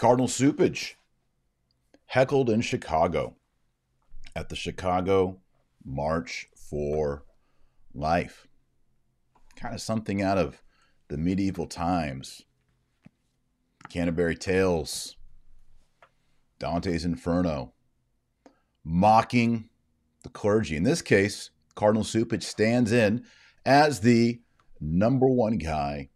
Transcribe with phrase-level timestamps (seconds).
[0.00, 0.94] Cardinal Cupich
[2.06, 3.36] heckled in Chicago
[4.34, 5.42] at the Chicago
[5.84, 7.26] March for
[7.92, 8.48] Life.
[9.56, 10.62] Kind of something out of
[11.08, 12.46] the medieval times.
[13.90, 15.16] Canterbury Tales,
[16.58, 17.74] Dante's Inferno,
[18.82, 19.68] mocking
[20.22, 20.76] the clergy.
[20.76, 23.26] In this case, Cardinal Cupich stands in
[23.66, 24.40] as the
[24.80, 26.08] number one guy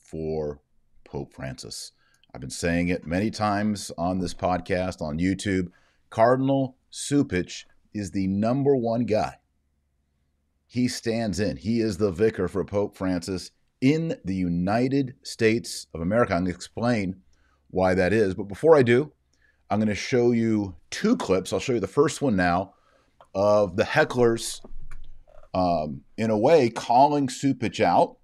[0.00, 0.60] for
[1.04, 1.90] Pope Francis.
[2.34, 5.68] I've been saying it many times on this podcast, on YouTube.
[6.08, 9.34] Cardinal Cupich is the number one guy.
[10.66, 11.58] He stands in.
[11.58, 13.50] He is the vicar for Pope Francis
[13.82, 16.32] in the United States of America.
[16.32, 17.16] I'm going to explain
[17.68, 18.34] why that is.
[18.34, 19.12] But before I do,
[19.68, 21.52] I'm going to show you two clips.
[21.52, 22.72] I'll show you the first one now
[23.34, 24.64] of the hecklers,
[25.52, 28.16] um, in a way, calling Cupich out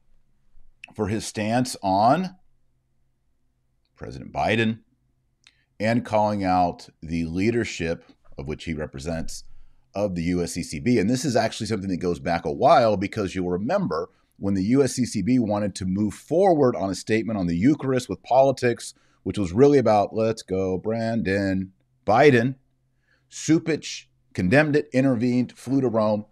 [0.95, 2.35] for his stance on
[3.99, 4.79] President Biden
[5.81, 8.05] and calling out the leadership
[8.39, 9.45] of which he represents
[9.95, 11.01] of the USCCB.
[11.01, 14.73] And this is actually something that goes back a while because you'll remember when the
[14.73, 19.53] USCCB wanted to move forward on a statement on the Eucharist with politics, which was
[19.53, 21.73] really about let's go, Brandon
[22.07, 22.55] Biden.
[23.31, 26.25] Cupich condemned it, intervened, flew to Rome,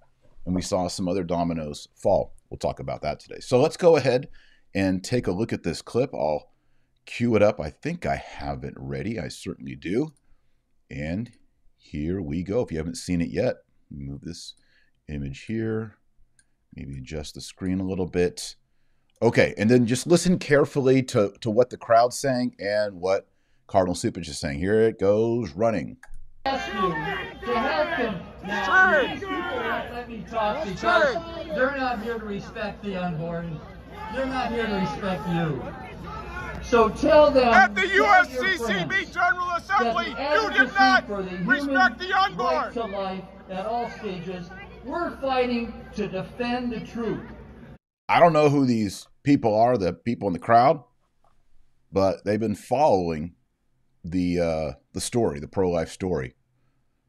[0.45, 2.35] and we saw some other dominoes fall.
[2.49, 3.41] We'll talk about that today.
[3.41, 4.29] So let's go ahead
[4.75, 6.15] and take a look at this clip.
[6.15, 6.53] I'll
[7.07, 7.61] cue it up.
[7.61, 9.19] I think I have it ready.
[9.19, 10.13] I certainly do.
[10.91, 11.31] And
[11.79, 12.63] here we go.
[12.63, 13.57] If you haven't seen it yet,
[13.91, 14.55] move this
[15.09, 15.97] image here.
[16.75, 18.57] Maybe adjust the screen a little bit.
[19.23, 23.29] Okay, and then just listen carefully to, to what the crowd's saying and what
[23.67, 24.59] Cardinal Cupich is saying.
[24.59, 25.97] Here it goes running.
[26.45, 26.53] They're
[31.77, 33.59] not here to respect the unborn.
[34.15, 35.63] They're not here to respect you.
[36.69, 41.99] So tell them At the tell USCCB General Assembly, you did not for the respect
[42.01, 42.73] the right unborn.
[42.73, 44.51] to life at all stages.
[44.85, 47.23] We're fighting to defend the truth.
[48.09, 50.83] I don't know who these people are, the people in the crowd,
[51.93, 53.35] but they've been following
[54.03, 56.35] the uh, the story, the pro life story,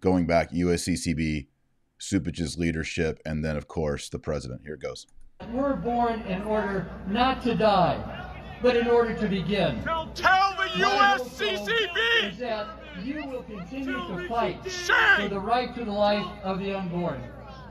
[0.01, 1.47] going back USCCB,
[2.00, 4.62] Cupich's leadership, and then of course the president.
[4.66, 5.07] Here it goes.
[5.51, 8.26] We're born in order not to die,
[8.62, 9.84] but in order to begin.
[9.84, 12.38] Tell, tell the My is USCCB.
[12.40, 12.68] that
[13.03, 17.22] you will continue to fight for the right to the life of the unborn.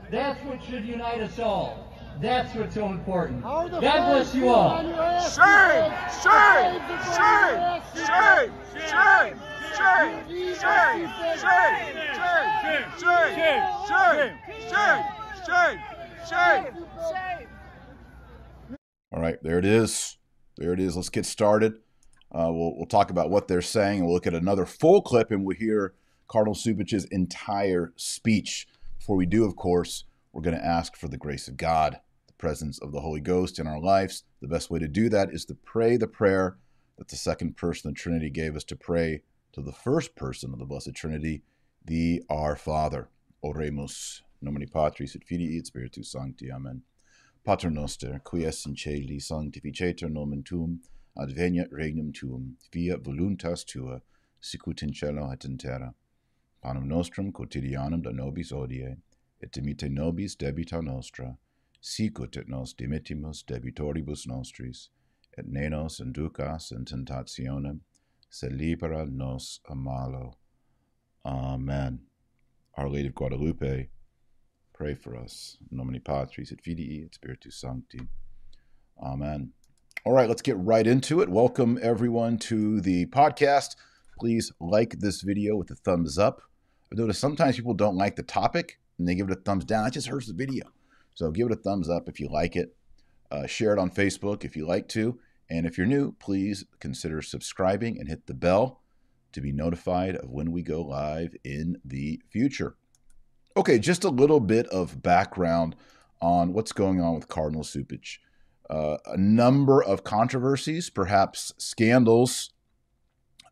[0.09, 1.93] That's what should unite us all.
[2.21, 3.43] That's what's so important.
[3.43, 4.81] God bless you all.
[5.29, 5.91] Shame!
[6.23, 6.81] Shame!
[7.15, 7.71] Shame!
[7.93, 8.51] Shame!
[8.87, 9.37] Shame!
[9.77, 10.57] Shame!
[10.57, 11.07] Shame!
[11.37, 11.87] Shame!
[12.97, 13.27] Shame!
[13.37, 13.63] Shame!
[13.87, 14.33] Shame!
[14.67, 15.03] Shame!
[15.47, 15.79] Shame!
[16.27, 17.47] Shame!
[19.11, 20.17] All right, there it is.
[20.57, 20.95] There it is.
[20.95, 21.73] Let's get started.
[22.31, 25.31] Uh, we'll, we'll talk about what they're saying, and we'll look at another full clip,
[25.31, 25.93] and we'll hear
[26.27, 28.67] Cardinal Cupich's entire speech.
[28.99, 30.03] Before we do, of course,
[30.33, 33.59] we're going to ask for the grace of God, the presence of the Holy Ghost
[33.59, 34.23] in our lives.
[34.41, 36.57] The best way to do that is to pray the prayer
[36.97, 39.21] that the second person of the Trinity gave us to pray
[39.53, 41.43] to the first person of the Blessed Trinity,
[41.85, 43.09] the Our Father.
[43.43, 46.51] Oremus, nomine Patris et Filii et Spiritus Sancti.
[46.51, 46.81] Amen.
[47.47, 50.81] Pater noster, qui es in celi sanctificetur nomen tuum,
[51.17, 54.01] adveniat regnum tuum, fiat voluntas tua,
[54.41, 55.93] sicut in cielo et in terra.
[56.61, 58.97] Panem nostrum quotidianum da nobis odie,
[59.41, 61.37] et dimite nobis debita nostra,
[61.79, 64.89] sicut et nos dimittimus debitoribus nostris,
[65.37, 67.79] et ne nos inducas in tentationem,
[68.29, 70.35] sed libera nos a malo.
[71.23, 72.01] Amen.
[72.77, 73.87] Our Lady of Guadalupe,
[74.77, 75.57] pray for us.
[75.71, 77.99] In nomine Patris et et Spiritus Sancti.
[79.01, 79.51] Amen.
[80.05, 81.29] All right, let's get right into it.
[81.29, 83.75] Welcome everyone to the podcast.
[84.19, 86.43] Please like this video with a thumbs up.
[86.91, 89.87] I notice sometimes people don't like the topic and they give it a thumbs down.
[89.87, 90.65] It just hurts the video.
[91.15, 92.75] So give it a thumbs up if you like it.
[93.31, 95.19] Uh, share it on Facebook if you like to.
[95.49, 98.83] And if you're new, please consider subscribing and hit the bell
[99.31, 102.75] to be notified of when we go live in the future.
[103.57, 105.75] Okay, just a little bit of background
[106.21, 108.19] on what's going on with Cardinal Cupich.
[108.69, 112.51] Uh, a number of controversies, perhaps scandals,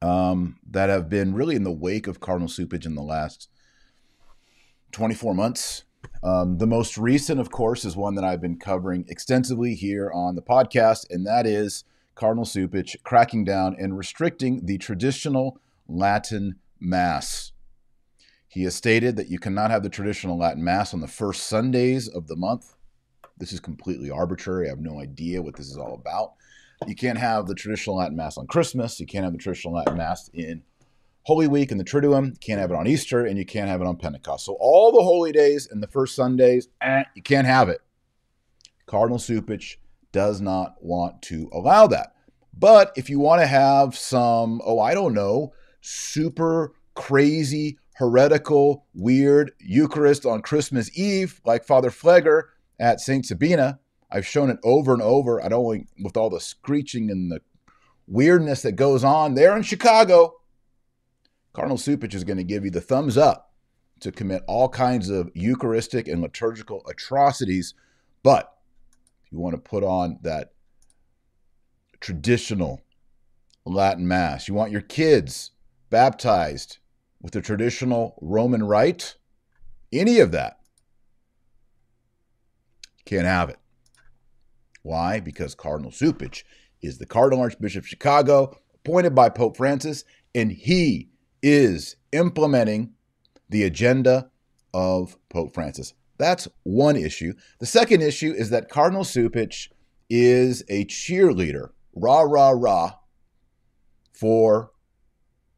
[0.03, 3.49] um, that have been really in the wake of Cardinal Cupich in the last
[4.91, 5.85] 24 months.
[6.21, 10.35] Um, the most recent, of course, is one that I've been covering extensively here on
[10.35, 17.53] the podcast, and that is Cardinal Cupich cracking down and restricting the traditional Latin Mass.
[18.55, 22.07] He has stated that you cannot have the traditional Latin Mass on the first Sundays
[22.07, 22.73] of the month.
[23.37, 24.67] This is completely arbitrary.
[24.67, 26.35] I have no idea what this is all about.
[26.87, 28.97] You can't have the traditional Latin Mass on Christmas.
[28.97, 30.63] You can't have the traditional Latin Mass in
[31.23, 32.27] Holy Week and the Triduum.
[32.27, 34.45] You can't have it on Easter, and you can't have it on Pentecost.
[34.45, 37.81] So all the holy days and the first Sundays, eh, you can't have it.
[38.85, 39.75] Cardinal Cupich
[40.13, 42.15] does not want to allow that.
[42.57, 45.51] But if you want to have some, oh, I don't know,
[45.81, 52.43] super crazy, heretical, weird Eucharist on Christmas Eve, like Father Pfleger
[52.79, 53.25] at St.
[53.25, 53.79] Sabina,
[54.11, 55.43] I've shown it over and over.
[55.43, 57.41] I don't with all the screeching and the
[58.07, 60.35] weirdness that goes on there in Chicago.
[61.53, 63.53] Cardinal Cupich is going to give you the thumbs up
[64.01, 67.73] to commit all kinds of Eucharistic and liturgical atrocities.
[68.23, 68.53] But
[69.25, 70.51] if you want to put on that
[71.99, 72.81] traditional
[73.65, 75.51] Latin Mass, you want your kids
[75.89, 76.77] baptized
[77.25, 79.15] with the traditional Roman rite,
[79.91, 80.59] any of that,
[83.03, 83.57] can't have it.
[84.83, 85.19] Why?
[85.19, 86.43] Because Cardinal Cupich
[86.83, 90.03] is the Cardinal Archbishop of Chicago, appointed by Pope Francis,
[90.35, 91.09] and he
[91.41, 92.93] is implementing
[93.49, 94.29] the agenda
[94.71, 95.95] of Pope Francis.
[96.19, 97.33] That's one issue.
[97.59, 99.69] The second issue is that Cardinal Cupich
[100.11, 102.91] is a cheerleader, rah, rah, rah,
[104.13, 104.69] for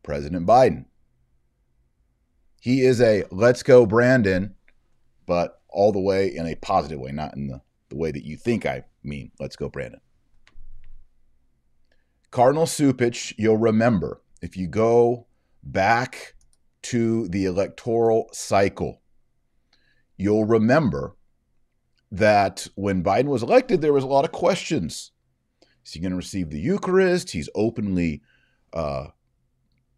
[0.02, 0.86] President Biden.
[2.60, 4.56] He is a let's go, Brandon,
[5.26, 8.38] but all the way in a positive way, not in the, the way that you
[8.38, 10.02] think I mean, let's go, Brandon.
[12.32, 15.28] Cardinal Cupich, you'll remember if you go
[15.64, 16.36] back
[16.84, 19.02] to the electoral cycle,
[20.18, 21.16] you'll remember
[22.12, 25.12] that when Biden was elected, there was a lot of questions.
[25.86, 27.32] Is he going to receive the Eucharist?
[27.32, 28.22] He's openly
[28.74, 29.08] uh,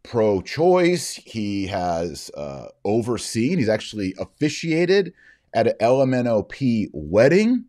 [0.03, 1.15] pro choice.
[1.15, 5.13] He has uh, overseen, he's actually officiated
[5.53, 7.65] at an LMNOP wedding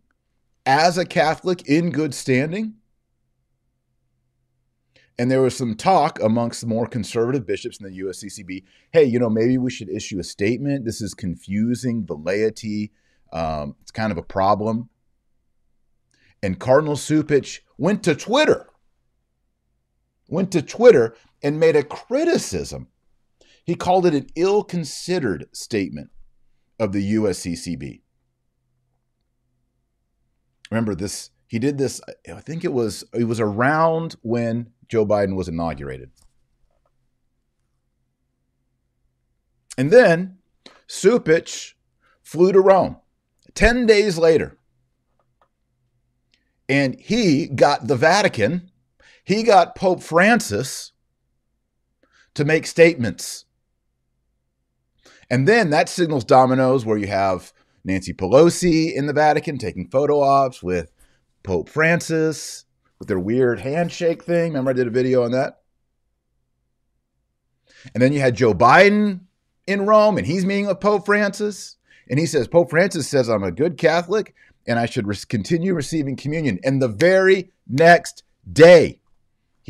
[0.66, 2.74] as a Catholic in good standing.
[5.18, 9.28] And there was some talk amongst more conservative bishops in the USCCB hey, you know,
[9.28, 10.86] maybe we should issue a statement.
[10.86, 12.90] This is confusing the laity.
[13.32, 14.88] Um, it's kind of a problem.
[16.42, 18.69] And Cardinal Cupich went to Twitter,
[20.30, 22.88] went to Twitter and made a criticism.
[23.64, 26.10] He called it an ill considered statement
[26.78, 28.00] of the USCCB.
[30.70, 32.00] Remember this, he did this,
[32.32, 36.10] I think it was it was around when Joe Biden was inaugurated.
[39.76, 40.38] And then
[40.88, 41.74] Cupich
[42.22, 42.96] flew to Rome
[43.54, 44.56] 10 days later.
[46.68, 48.69] And he got the Vatican,
[49.30, 50.90] he got Pope Francis
[52.34, 53.44] to make statements.
[55.30, 57.52] And then that signals dominoes where you have
[57.84, 60.90] Nancy Pelosi in the Vatican taking photo ops with
[61.44, 62.64] Pope Francis
[62.98, 64.50] with their weird handshake thing.
[64.52, 65.60] Remember, I did a video on that?
[67.94, 69.20] And then you had Joe Biden
[69.68, 71.76] in Rome and he's meeting with Pope Francis.
[72.10, 74.34] And he says, Pope Francis says, I'm a good Catholic
[74.66, 76.58] and I should re- continue receiving communion.
[76.64, 78.99] And the very next day,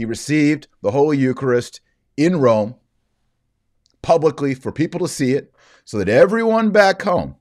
[0.01, 1.83] he received the Holy Eucharist
[2.17, 2.75] in Rome
[4.01, 5.53] publicly for people to see it
[5.85, 7.37] so that everyone back home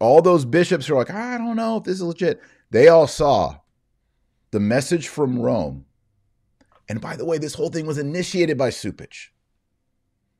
[0.00, 2.40] all those bishops who are like, I don't know if this is legit.
[2.70, 3.56] They all saw
[4.52, 5.84] the message from Rome.
[6.88, 9.28] And by the way, this whole thing was initiated by Cupich.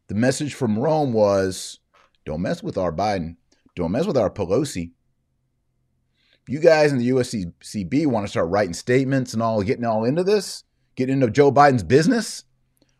[0.06, 1.80] The message from Rome was
[2.24, 3.36] don't mess with our Biden,
[3.76, 4.92] don't mess with our Pelosi.
[6.46, 10.22] You guys in the USCB want to start writing statements and all, getting all into
[10.22, 12.44] this, getting into Joe Biden's business.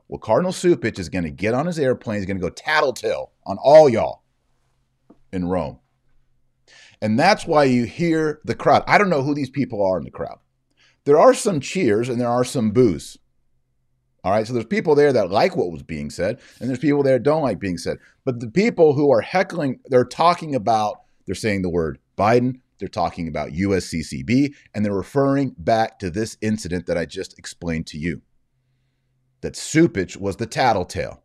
[0.09, 3.33] Well, Cardinal Cupich is going to get on his airplane, he's going to go tattletale
[3.47, 4.23] on all y'all
[5.33, 5.79] in Rome.
[7.03, 8.85] And that's why you hear the crowd.
[8.87, 10.39] I don't know who these people are in the crowd.
[11.05, 13.19] There are some cheers and there are some boos.
[14.23, 17.03] All right, so there's people there that like what was being said, and there's people
[17.03, 17.99] there that don't like being said.
[18.25, 22.89] But the people who are heckling, they're talking about, they're saying the word Biden, they're
[22.89, 27.99] talking about USCCB, and they're referring back to this incident that I just explained to
[27.99, 28.23] you.
[29.41, 31.25] That Cupich was the tattletale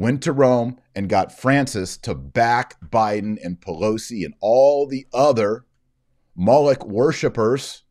[0.00, 5.66] went to Rome and got Francis to back Biden and Pelosi and all the other
[6.34, 7.82] Moloch worshippers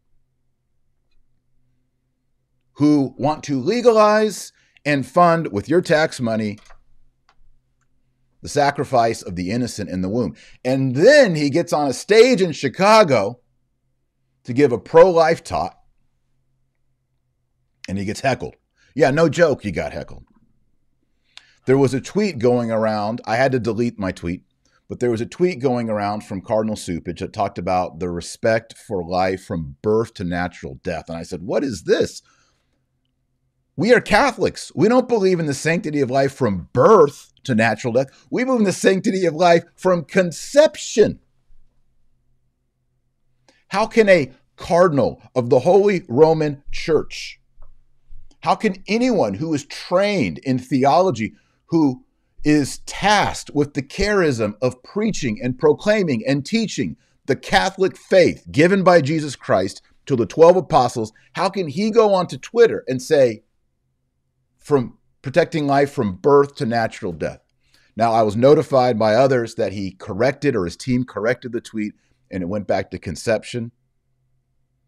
[2.74, 4.52] who want to legalize
[4.84, 6.58] and fund with your tax money
[8.42, 10.36] the sacrifice of the innocent in the womb.
[10.64, 13.40] And then he gets on a stage in Chicago
[14.44, 15.80] to give a pro life talk
[17.88, 18.56] and he gets heckled.
[18.96, 20.26] Yeah, no joke, he got heckled.
[21.66, 23.22] There was a tweet going around.
[23.26, 24.44] I had to delete my tweet,
[24.88, 28.76] but there was a tweet going around from Cardinal Cupich that talked about the respect
[28.76, 31.10] for life from birth to natural death.
[31.10, 32.22] And I said, What is this?
[33.76, 34.72] We are Catholics.
[34.76, 38.28] We don't believe in the sanctity of life from birth to natural death.
[38.30, 41.20] We move in the sanctity of life from conception.
[43.70, 47.40] How can a cardinal of the Holy Roman Church,
[48.42, 51.34] how can anyone who is trained in theology,
[51.68, 52.04] who
[52.44, 58.84] is tasked with the charism of preaching and proclaiming and teaching the Catholic faith given
[58.84, 63.44] by Jesus Christ to the 12 apostles, how can he go onto Twitter and say,
[64.58, 67.42] from protecting life from birth to natural death?
[67.96, 71.94] Now, I was notified by others that he corrected or his team corrected the tweet
[72.32, 73.72] and it went back to conception.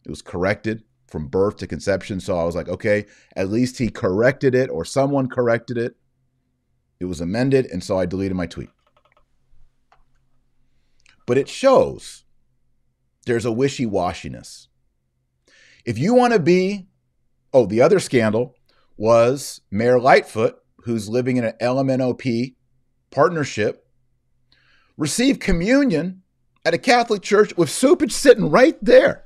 [0.05, 2.19] It was corrected from birth to conception.
[2.19, 5.95] So I was like, okay, at least he corrected it or someone corrected it.
[6.99, 8.69] It was amended, and so I deleted my tweet.
[11.25, 12.23] But it shows
[13.25, 14.67] there's a wishy washiness.
[15.83, 16.87] If you want to be,
[17.53, 18.55] oh, the other scandal
[19.01, 22.53] was Mayor Lightfoot, who's living in an LMNOP
[23.09, 23.87] partnership,
[24.95, 26.21] received communion
[26.63, 29.23] at a Catholic church with Cupich sitting right there.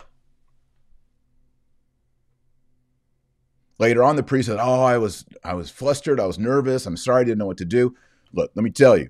[3.78, 6.22] Later on, the priest said, "Oh, I was I was flustered.
[6.22, 6.86] I was nervous.
[6.86, 7.22] I'm sorry.
[7.22, 7.98] I didn't know what to do."
[8.32, 9.10] Look, let me tell you.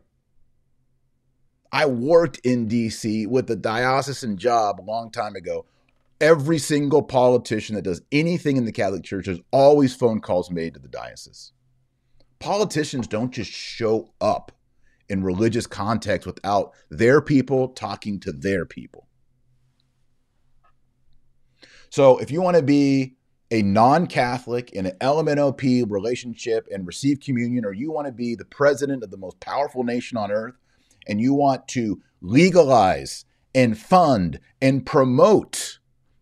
[1.72, 3.28] I worked in D.C.
[3.28, 5.68] with a diocesan job a long time ago.
[6.22, 10.74] Every single politician that does anything in the Catholic Church, there's always phone calls made
[10.74, 11.52] to the diocese.
[12.40, 14.52] Politicians don't just show up
[15.10, 19.08] in religious context without their people talking to their people.
[21.90, 23.16] So if you want to be
[23.52, 28.36] a non Catholic in an LMNOP relationship and receive communion, or you want to be
[28.36, 30.56] the president of the most powerful nation on earth
[31.08, 35.80] and you want to legalize and fund and promote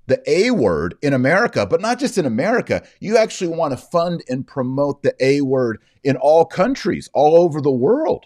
[0.07, 4.23] the A word in America, but not just in America, you actually want to fund
[4.27, 8.25] and promote the A word in all countries, all over the world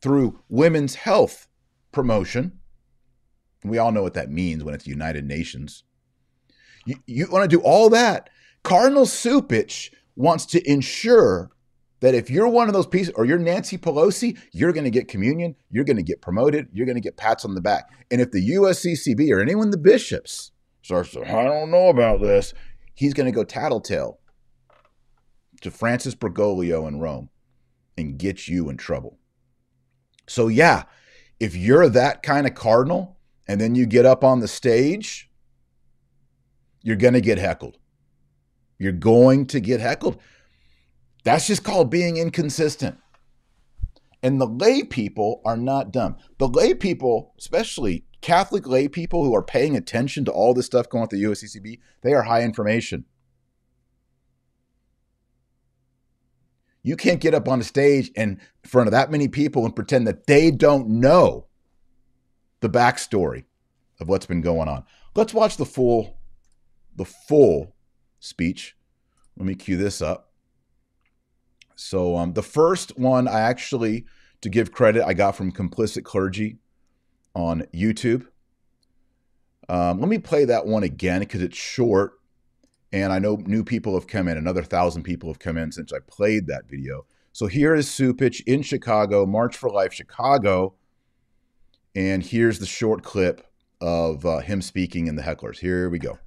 [0.00, 1.48] through women's health
[1.90, 2.58] promotion.
[3.64, 5.84] We all know what that means when it's United Nations
[6.84, 8.30] you, you want to do all that.
[8.62, 11.50] Cardinal Cupich wants to ensure
[12.02, 15.08] that if you're one of those pieces or you're Nancy Pelosi, you're going to get
[15.08, 17.90] communion, you're going to get promoted, you're going to get pats on the back.
[18.10, 22.52] And if the USCCB or anyone the bishops starts to, I don't know about this,
[22.94, 24.18] he's going to go tattletale
[25.62, 27.30] to Francis Bergoglio in Rome
[27.96, 29.18] and get you in trouble.
[30.28, 30.84] So, yeah,
[31.40, 33.16] if you're that kind of cardinal
[33.48, 35.30] and then you get up on the stage
[36.82, 37.78] you're going to get heckled.
[38.78, 40.20] You're going to get heckled.
[41.24, 42.98] That's just called being inconsistent.
[44.22, 46.16] And the lay people are not dumb.
[46.38, 50.88] The lay people, especially Catholic lay people who are paying attention to all this stuff
[50.88, 53.04] going on at the USCCB, they are high information.
[56.84, 60.06] You can't get up on a stage in front of that many people and pretend
[60.06, 61.46] that they don't know
[62.60, 63.44] the backstory
[64.00, 64.84] of what's been going on.
[65.14, 66.18] Let's watch the full
[66.94, 67.74] the full
[68.20, 68.76] speech.
[69.36, 70.31] Let me cue this up.
[71.82, 74.06] So um, the first one I actually,
[74.40, 76.58] to give credit, I got from Complicit Clergy
[77.34, 78.26] on YouTube.
[79.68, 82.12] Um, let me play that one again because it's short,
[82.92, 84.36] and I know new people have come in.
[84.36, 87.04] Another thousand people have come in since I played that video.
[87.32, 90.74] So here is Cupich in Chicago, March for Life Chicago,
[91.94, 93.46] and here's the short clip
[93.80, 95.58] of uh, him speaking in the hecklers.
[95.58, 96.18] Here we go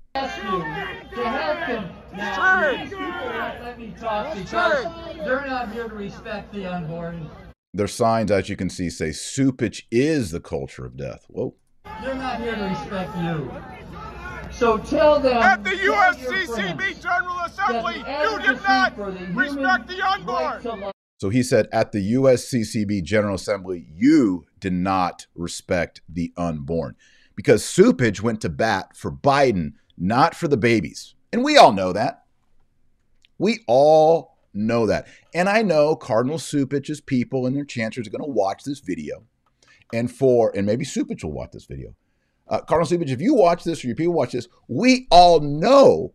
[3.62, 4.33] ask you to help them.
[4.33, 7.29] Now, these people won't let me talk because they're not here to respect the unborn.
[7.74, 11.55] Their signs, as you can see, say "Cupich is the culture of death." Whoa.
[12.01, 13.51] They're not here to respect you.
[14.51, 20.91] So tell them at the USCCB General Assembly, you did not respect the unborn.
[21.17, 26.95] So he said at the USCCB General Assembly, you did not respect the unborn
[27.35, 31.15] because Cupich went to bat for Biden not for the babies.
[31.33, 32.25] And we all know that.
[33.37, 35.07] We all know that.
[35.33, 39.23] And I know Cardinal Cupich's people and their chancellors are going to watch this video.
[39.93, 41.95] And for, and maybe Cupich will watch this video.
[42.47, 46.13] Uh, Cardinal Cupich, if you watch this or your people watch this, we all know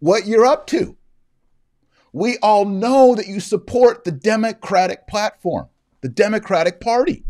[0.00, 0.96] what you're up to.
[2.12, 5.68] We all know that you support the Democratic platform,
[6.00, 7.24] the Democratic Party.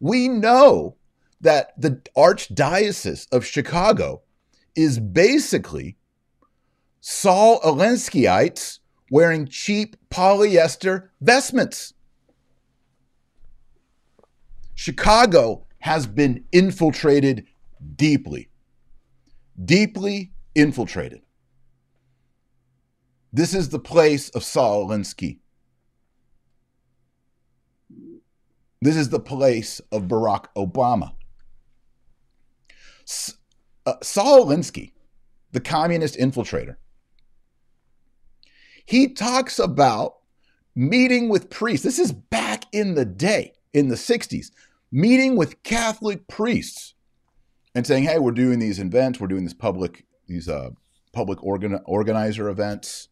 [0.00, 0.96] We know
[1.40, 4.22] that the Archdiocese of Chicago
[4.76, 5.96] is basically
[7.04, 8.78] Saul Alinskyites
[9.10, 11.94] wearing cheap polyester vestments.
[14.74, 17.46] Chicago has been infiltrated
[17.96, 18.50] deeply,
[19.64, 21.22] deeply infiltrated.
[23.32, 25.40] This is the place of Saul Alinsky.
[28.80, 31.14] This is the place of Barack Obama.
[33.84, 34.92] Uh, Saul Alinsky,
[35.50, 36.76] the communist infiltrator,
[38.86, 40.16] he talks about
[40.74, 41.84] meeting with priests.
[41.84, 44.50] This is back in the day, in the 60s,
[44.90, 46.94] meeting with Catholic priests
[47.74, 50.70] and saying, hey, we're doing these events, we're doing this public, these uh,
[51.12, 53.08] public organ- organizer events,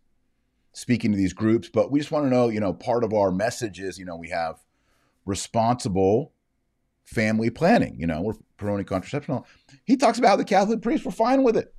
[0.72, 3.30] speaking to these groups, but we just want to know, you know, part of our
[3.30, 4.60] message is, you know, we have
[5.26, 6.32] responsible
[7.04, 7.96] family planning.
[7.98, 9.40] You know, we're promoting contraception.
[9.84, 11.74] He talks about the Catholic priests were fine with it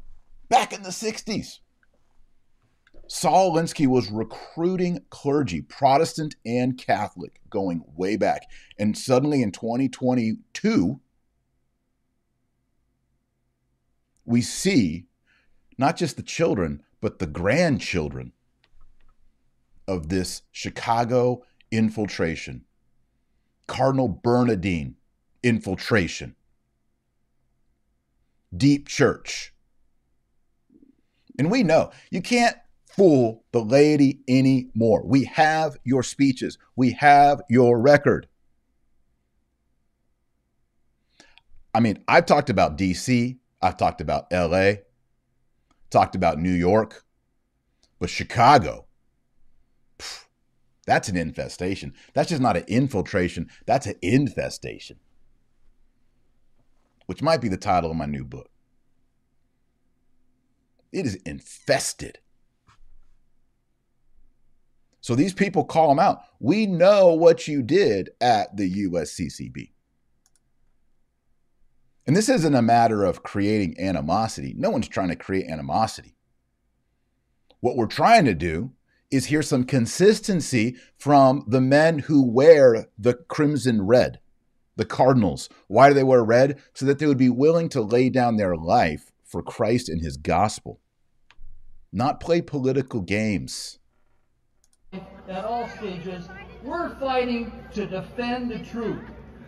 [0.49, 1.59] back in the 60s.
[3.13, 8.43] Saul Alinsky was recruiting clergy, Protestant and Catholic, going way back.
[8.79, 10.97] And suddenly in 2022,
[14.23, 15.07] we see
[15.77, 18.31] not just the children, but the grandchildren
[19.89, 22.63] of this Chicago infiltration.
[23.67, 24.95] Cardinal Bernardin
[25.43, 26.37] infiltration.
[28.55, 29.53] Deep church.
[31.37, 32.55] And we know you can't
[32.91, 35.03] fool the laity anymore.
[35.05, 38.27] We have your speeches, we have your record.
[41.73, 44.73] I mean, I've talked about DC, I've talked about LA,
[45.89, 47.05] talked about New York,
[47.99, 48.87] but Chicago,
[49.97, 50.25] pff,
[50.85, 51.93] that's an infestation.
[52.13, 54.99] That's just not an infiltration, that's an infestation,
[57.05, 58.49] which might be the title of my new book.
[60.91, 62.19] It is infested.
[65.01, 66.21] So these people call them out.
[66.39, 69.71] We know what you did at the USCCB.
[72.05, 74.53] And this isn't a matter of creating animosity.
[74.55, 76.15] No one's trying to create animosity.
[77.59, 78.73] What we're trying to do
[79.11, 84.19] is hear some consistency from the men who wear the crimson red,
[84.75, 85.49] the Cardinals.
[85.67, 86.61] Why do they wear red?
[86.73, 90.17] So that they would be willing to lay down their life for Christ and his
[90.17, 90.79] gospel,
[91.91, 93.79] not play political games
[95.31, 96.27] at all stages,
[96.63, 99.01] we're fighting to defend the truth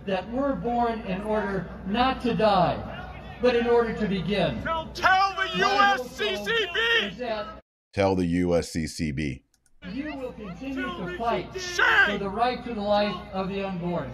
[0.05, 3.09] that we're born in order not to die,
[3.41, 4.61] but in order to begin.
[4.63, 7.45] Tell, tell the USCCB!
[7.93, 9.41] Tell the USCCB.
[9.91, 14.11] You will continue to fight for the right to the life of the unborn.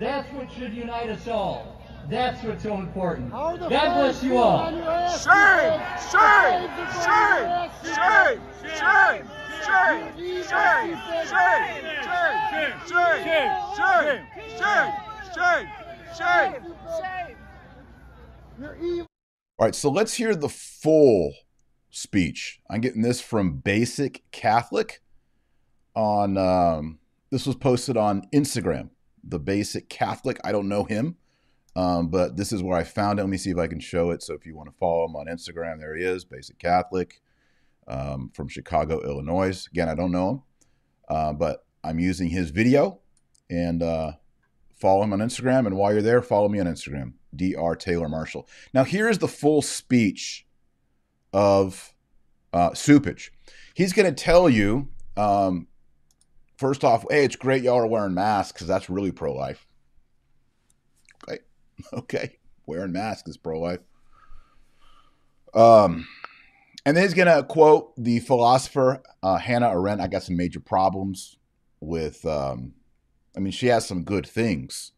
[0.00, 1.71] That's what should unite us all.
[2.08, 3.30] That's what's so important.
[3.30, 4.70] God bless you all.
[5.18, 5.80] Shame!
[6.10, 6.68] Shame!
[7.02, 7.60] Shame!
[7.84, 8.40] Shame!
[8.74, 9.28] Shame!
[9.62, 9.92] Shame!
[10.42, 10.98] Shame!
[11.26, 11.62] Shame!
[12.02, 12.42] Shame!
[12.88, 13.52] Shame!
[13.76, 14.26] Shame!
[14.58, 14.92] Shame!
[15.34, 15.68] Shame!
[16.16, 16.62] Shame!
[17.00, 17.36] Shame!
[18.60, 19.06] You're evil.
[19.58, 21.32] All right, so let's hear the full
[21.90, 22.60] speech.
[22.68, 25.00] I'm getting this from Basic Catholic
[25.94, 26.98] on um,
[27.30, 28.90] this was posted on Instagram.
[29.24, 30.38] The Basic Catholic.
[30.44, 31.16] I don't know him,
[31.74, 33.22] um, but this is where I found it.
[33.22, 34.22] Let me see if I can show it.
[34.22, 37.20] So if you want to follow him on Instagram, there he is, Basic Catholic
[37.88, 39.66] um, from Chicago, Illinois.
[39.70, 40.42] Again, I don't know him,
[41.08, 43.00] uh, but I'm using his video
[43.50, 44.12] and uh,
[44.78, 45.66] follow him on Instagram.
[45.66, 47.76] And while you're there, follow me on Instagram, Dr.
[47.76, 48.48] Taylor Marshall.
[48.74, 50.46] Now, here's the full speech
[51.32, 51.94] of
[52.52, 53.30] uh, Cupich.
[53.74, 55.68] He's going to tell you, um,
[56.58, 59.66] first off, hey, it's great y'all are wearing masks because that's really pro life.
[61.92, 62.38] Okay.
[62.66, 63.80] Wearing masks is pro life.
[65.52, 66.06] Um,
[66.86, 70.00] and then he's to quote the philosopher uh, Hannah Arendt.
[70.00, 71.38] I got some major problems
[71.80, 72.72] with, um,
[73.36, 74.92] I mean, she has some good things,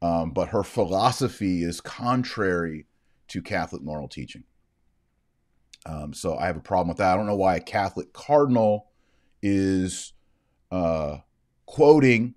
[0.00, 2.86] um, but her philosophy is contrary
[3.28, 4.44] to Catholic moral teaching.
[5.84, 7.12] Um, so I have a problem with that.
[7.12, 8.86] I don't know why a Catholic cardinal
[9.42, 10.12] is
[10.70, 11.18] uh,
[11.66, 12.34] quoting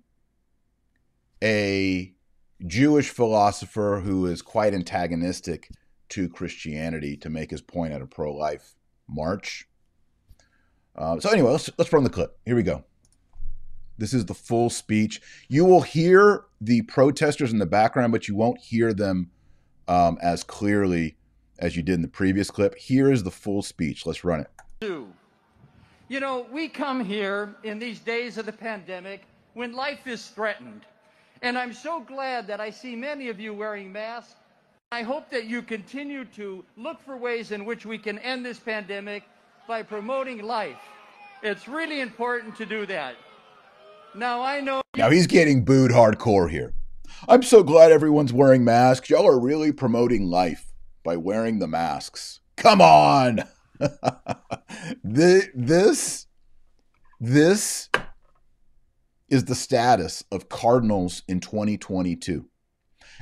[1.42, 2.15] a
[2.64, 5.70] Jewish philosopher who is quite antagonistic
[6.10, 8.74] to Christianity to make his point at a pro life
[9.08, 9.68] march.
[10.94, 12.38] Uh, so, anyway, let's, let's run the clip.
[12.46, 12.84] Here we go.
[13.98, 15.20] This is the full speech.
[15.48, 19.30] You will hear the protesters in the background, but you won't hear them
[19.88, 21.16] um, as clearly
[21.58, 22.76] as you did in the previous clip.
[22.76, 24.06] Here is the full speech.
[24.06, 24.50] Let's run it.
[26.08, 29.22] You know, we come here in these days of the pandemic
[29.54, 30.82] when life is threatened.
[31.42, 34.36] And I'm so glad that I see many of you wearing masks
[34.92, 38.60] I hope that you continue to look for ways in which we can end this
[38.60, 39.24] pandemic
[39.66, 40.78] by promoting life.
[41.42, 43.16] It's really important to do that.
[44.14, 44.82] Now, I know.
[44.96, 46.72] Now, he's getting booed hardcore here.
[47.28, 49.10] I'm so glad everyone's wearing masks.
[49.10, 50.72] Y'all are really promoting life
[51.02, 52.38] by wearing the masks.
[52.56, 53.42] Come on.
[55.02, 56.26] this
[57.18, 57.88] this
[59.28, 62.48] is the status of Cardinals in 2022.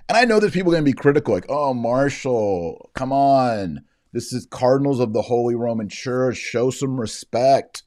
[0.08, 3.84] And I know there's people going to be critical, like, oh, Marshall, come on.
[4.12, 6.36] This is Cardinals of the Holy Roman Church.
[6.36, 7.84] Show some respect.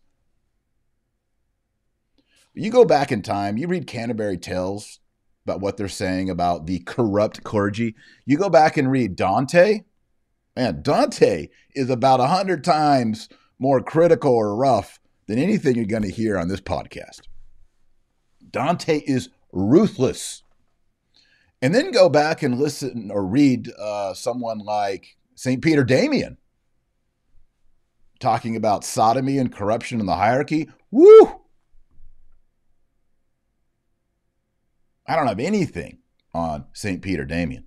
[2.53, 4.99] You go back in time, you read Canterbury Tales
[5.45, 7.95] about what they're saying about the corrupt clergy.
[8.25, 9.81] You go back and read Dante.
[10.55, 16.03] Man, Dante is about a hundred times more critical or rough than anything you're going
[16.03, 17.21] to hear on this podcast.
[18.51, 20.43] Dante is ruthless.
[21.61, 25.61] And then go back and listen or read uh, someone like St.
[25.61, 26.37] Peter Damian
[28.19, 30.69] talking about sodomy and corruption in the hierarchy.
[30.91, 31.41] Woo!
[35.07, 35.99] I don't have anything
[36.33, 37.01] on St.
[37.01, 37.66] Peter Damian.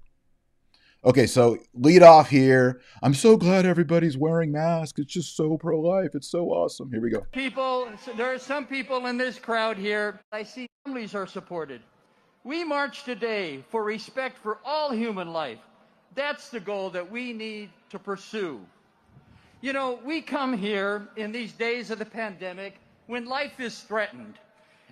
[1.03, 2.83] Okay, so lead off here.
[3.03, 4.99] I'm so glad everybody's wearing masks.
[4.99, 6.11] It's just so pro life.
[6.15, 6.91] It's so awesome.
[6.91, 7.25] Here we go.
[7.33, 10.21] People, there are some people in this crowd here.
[10.31, 11.81] I see families are supported.
[12.45, 15.61] We march today for respect for all human life.
[16.15, 18.61] That's the goal that we need to pursue.
[19.63, 22.75] You know, we come here in these days of the pandemic
[23.07, 24.35] when life is threatened.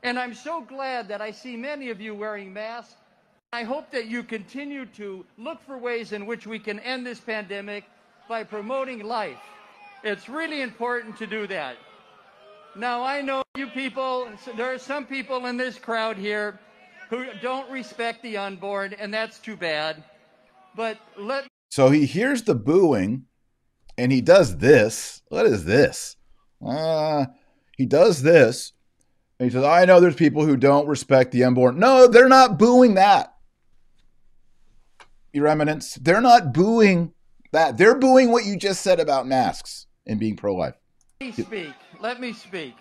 [0.03, 2.94] And I'm so glad that I see many of you wearing masks
[3.50, 7.18] I hope that you continue to look for ways in which we can end this
[7.18, 7.84] pandemic
[8.28, 9.38] by promoting life.
[10.04, 11.76] It's really important to do that.
[12.76, 16.61] Now, I know you people, there are some people in this crowd here
[17.08, 20.04] who don't respect the unborn, and that's too bad.
[20.76, 23.24] But let So he hears the booing
[23.96, 25.22] and he does this.
[25.28, 26.16] What is this?
[26.64, 27.24] Uh,
[27.78, 28.74] he does this.
[29.40, 31.78] And he says, I know there's people who don't respect the unborn.
[31.78, 33.37] No, they're not booing that.
[35.32, 37.12] Your Eminence, they're not booing
[37.52, 37.76] that.
[37.76, 40.74] They're booing what you just said about masks and being pro life.
[41.20, 41.74] Let me speak.
[42.00, 42.74] Let me speak.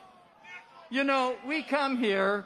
[0.89, 2.45] You know, we come here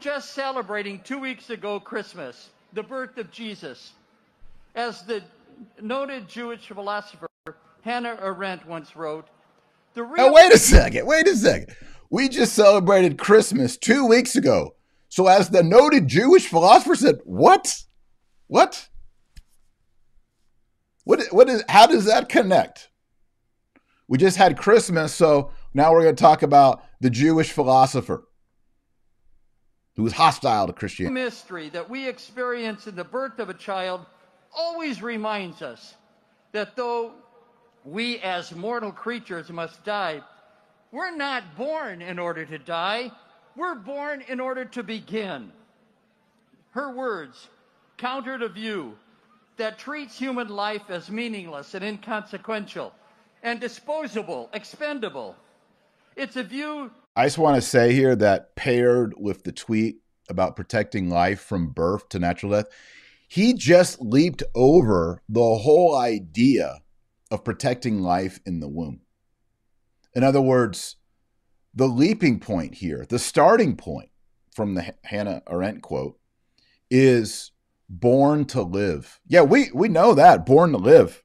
[0.00, 3.92] just celebrating two weeks ago Christmas, the birth of Jesus.
[4.74, 5.22] As the
[5.80, 7.28] noted Jewish philosopher
[7.82, 9.26] Hannah Arendt once wrote,
[9.92, 10.26] the real.
[10.26, 11.06] Now, wait a second.
[11.06, 11.76] Wait a second.
[12.10, 14.74] We just celebrated Christmas two weeks ago.
[15.10, 17.82] So, as the noted Jewish philosopher said, what?
[18.46, 18.88] What?
[21.04, 22.88] What what is how does that connect?
[24.08, 28.24] We just had Christmas, so now we're going to talk about the Jewish philosopher
[29.96, 31.14] who was hostile to Christianity.
[31.14, 34.04] Mystery that we experience in the birth of a child
[34.52, 35.94] always reminds us
[36.52, 37.12] that though
[37.84, 40.20] we as mortal creatures must die,
[40.92, 43.10] we're not born in order to die.
[43.56, 45.52] We're born in order to begin.
[46.70, 47.48] Her words,
[47.96, 48.96] counter to view,
[49.56, 52.92] that treats human life as meaningless and inconsequential
[53.42, 55.36] and disposable, expendable.
[56.16, 56.90] It's a view.
[57.16, 61.68] I just want to say here that paired with the tweet about protecting life from
[61.68, 62.66] birth to natural death,
[63.28, 66.80] he just leaped over the whole idea
[67.30, 69.00] of protecting life in the womb.
[70.14, 70.96] In other words,
[71.74, 74.10] the leaping point here, the starting point
[74.54, 76.18] from the Hannah Arendt quote,
[76.90, 77.50] is
[77.88, 79.20] born to live.
[79.26, 81.22] Yeah, we we know that born to live.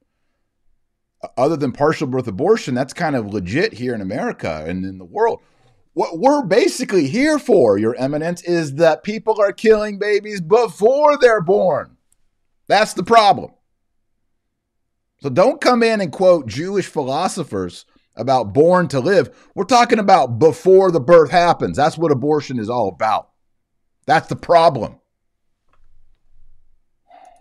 [1.38, 5.06] Other than partial birth abortion, that's kind of legit here in America and in the
[5.06, 5.42] world.
[5.94, 11.42] What we're basically here for, Your Eminence, is that people are killing babies before they're
[11.42, 11.98] born.
[12.68, 13.52] That's the problem.
[15.22, 19.50] So don't come in and quote Jewish philosophers about born to live.
[19.56, 21.76] We're talking about before the birth happens.
[21.76, 23.30] That's what abortion is all about.
[24.06, 24.99] That's the problem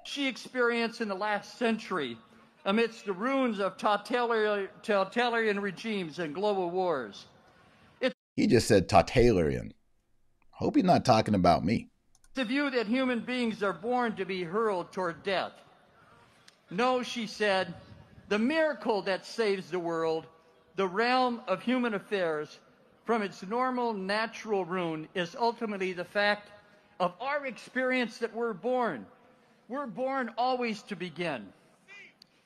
[0.09, 2.17] she experienced in the last century
[2.65, 7.27] amidst the ruins of totalitarian regimes and global wars.
[8.01, 9.75] It's he just said totalitarian.
[10.51, 11.89] Hope he's not talking about me.
[12.35, 15.53] The view that human beings are born to be hurled toward death.
[16.71, 17.75] No, she said,
[18.29, 20.27] the miracle that saves the world,
[20.77, 22.61] the realm of human affairs,
[23.05, 26.51] from its normal natural ruin is ultimately the fact
[26.99, 29.07] of our experience that we're born
[29.69, 31.47] we're born always to begin.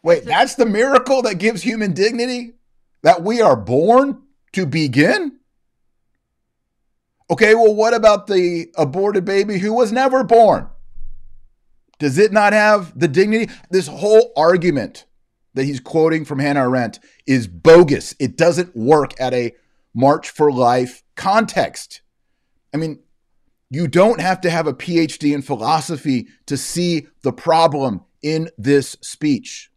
[0.02, 2.54] Wait, that's the miracle that gives human dignity?
[3.02, 5.38] That we are born to begin?
[7.30, 10.68] Okay, well, what about the aborted baby who was never born?
[11.98, 13.52] Does it not have the dignity?
[13.70, 15.06] This whole argument
[15.54, 18.14] that he's quoting from Hannah Arendt is bogus.
[18.18, 19.54] It doesn't work at a
[19.94, 22.00] March for Life context.
[22.74, 23.00] I mean,
[23.72, 28.98] You don't have to have a PhD in philosophy to see the problem in this
[29.00, 29.70] speech.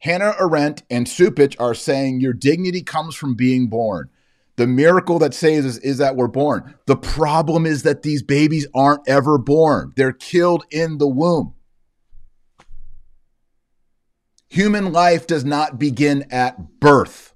[0.00, 4.10] Hannah Arendt and Cupich are saying your dignity comes from being born.
[4.56, 6.74] The miracle that saves us is that we're born.
[6.86, 11.54] The problem is that these babies aren't ever born, they're killed in the womb.
[14.48, 17.34] Human life does not begin at birth.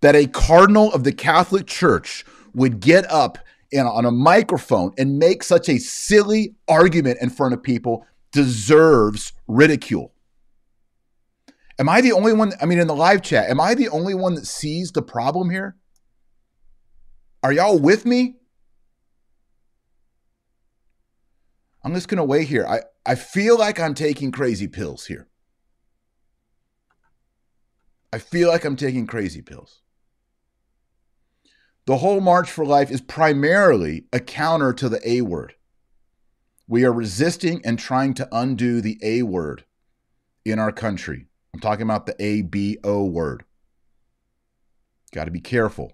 [0.00, 3.38] That a cardinal of the Catholic Church would get up
[3.78, 10.12] on a microphone and make such a silly argument in front of people deserves ridicule.
[11.78, 12.52] Am I the only one?
[12.60, 15.50] I mean, in the live chat, am I the only one that sees the problem
[15.50, 15.76] here?
[17.42, 18.36] Are y'all with me?
[21.82, 22.66] I'm just going to wait here.
[22.66, 25.28] I, I feel like I'm taking crazy pills here.
[28.12, 29.80] I feel like I'm taking crazy pills.
[31.86, 35.54] The whole March for Life is primarily a counter to the A word.
[36.68, 39.64] We are resisting and trying to undo the A word
[40.44, 41.26] in our country.
[41.52, 43.44] I'm talking about the A B O word.
[45.12, 45.92] Got to be careful.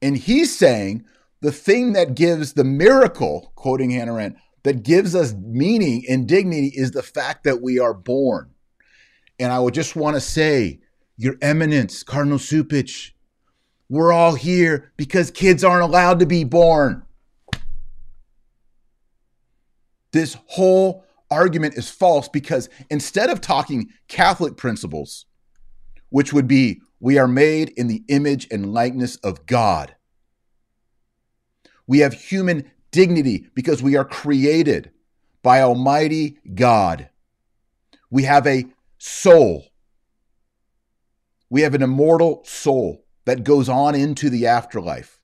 [0.00, 1.04] And he's saying
[1.40, 6.70] the thing that gives the miracle, quoting Hannah Arendt, that gives us meaning and dignity
[6.74, 8.50] is the fact that we are born.
[9.38, 10.80] And I would just want to say,
[11.20, 13.10] Your Eminence, Cardinal Cupich,
[13.90, 17.02] we're all here because kids aren't allowed to be born.
[20.12, 25.26] This whole argument is false because instead of talking Catholic principles,
[26.08, 29.94] which would be we are made in the image and likeness of God,
[31.86, 34.90] we have human dignity because we are created
[35.42, 37.10] by Almighty God.
[38.08, 38.64] We have a
[38.96, 39.69] soul.
[41.50, 45.20] We have an immortal soul that goes on into the afterlife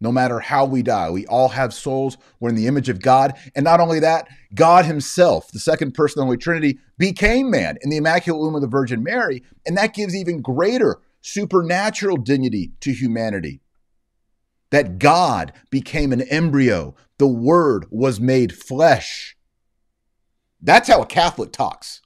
[0.00, 1.10] no matter how we die.
[1.10, 2.16] We all have souls.
[2.38, 3.36] We're in the image of God.
[3.54, 7.78] And not only that, God Himself, the second person of the Holy Trinity, became man
[7.82, 9.42] in the Immaculate Womb of the Virgin Mary.
[9.66, 13.60] And that gives even greater supernatural dignity to humanity.
[14.70, 19.36] That God became an embryo, the Word was made flesh.
[20.60, 22.02] That's how a Catholic talks.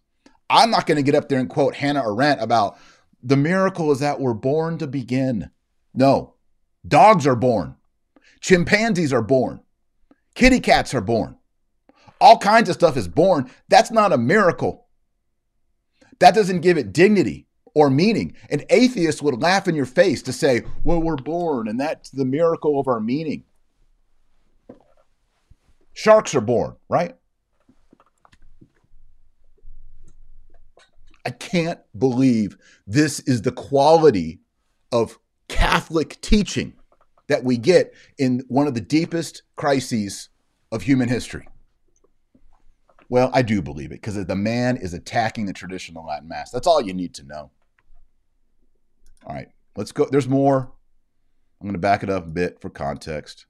[0.48, 2.78] I'm not going to get up there and quote Hannah Arendt about
[3.22, 5.50] the miracle is that we're born to begin.
[5.94, 6.34] No,
[6.86, 7.76] dogs are born.
[8.40, 9.60] Chimpanzees are born.
[10.34, 11.36] Kitty cats are born.
[12.20, 13.50] All kinds of stuff is born.
[13.68, 14.86] That's not a miracle.
[16.18, 18.34] That doesn't give it dignity or meaning.
[18.50, 22.24] An atheist would laugh in your face to say, well, we're born, and that's the
[22.24, 23.44] miracle of our meaning.
[25.92, 27.16] Sharks are born, right?
[31.24, 32.56] I can't believe
[32.86, 34.40] this is the quality
[34.90, 36.74] of Catholic teaching
[37.28, 40.28] that we get in one of the deepest crises
[40.70, 41.48] of human history.
[43.08, 46.50] Well, I do believe it because the man is attacking the traditional Latin Mass.
[46.50, 47.50] That's all you need to know.
[49.26, 50.06] All right, let's go.
[50.10, 50.72] There's more.
[51.60, 53.46] I'm going to back it up a bit for context.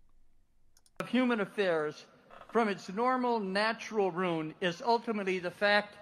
[1.01, 2.05] Of human affairs
[2.51, 5.97] from its normal natural rune is ultimately the fact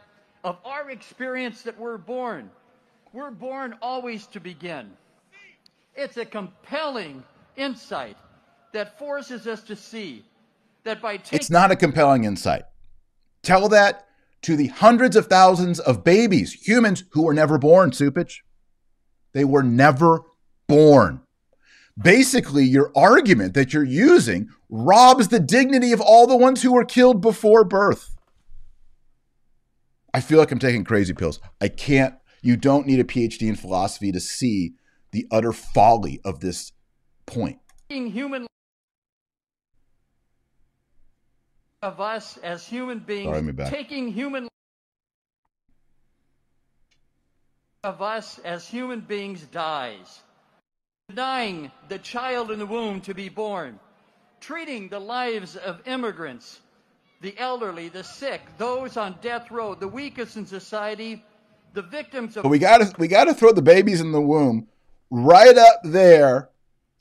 [0.45, 2.51] of our experience that we're born.
[3.13, 4.91] We're born always to begin.
[5.95, 7.23] It's a compelling
[7.57, 8.17] insight
[8.73, 10.25] that forces us to see
[10.85, 11.37] that by taking.
[11.39, 12.63] It's not a compelling insight.
[13.43, 14.07] Tell that
[14.43, 18.37] to the hundreds of thousands of babies, humans who were never born, Cupich.
[19.33, 20.23] They were never
[20.67, 21.21] born.
[22.01, 26.85] Basically, your argument that you're using robs the dignity of all the ones who were
[26.85, 28.17] killed before birth.
[30.13, 31.41] I feel like I'm taking crazy pills.
[31.61, 34.75] I can't, you don't need a PhD in philosophy to see
[35.13, 36.73] the utter folly of this
[37.27, 37.59] point.
[37.89, 38.47] Human
[41.83, 44.49] of us as human beings Sorry, taking human
[47.83, 50.21] of us as human beings dies
[51.09, 53.81] denying the child in the womb to be born
[54.41, 56.61] treating the lives of immigrants
[57.21, 61.25] the elderly the sick those on death row the weakest in society
[61.75, 64.21] the victims of but we got to we got to throw the babies in the
[64.21, 64.67] womb
[65.11, 66.51] right up there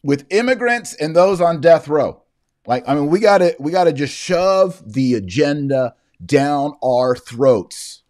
[0.03, 2.23] with immigrants and those on death row.
[2.65, 8.03] Like, I mean, we gotta we gotta just shove the agenda down our throats.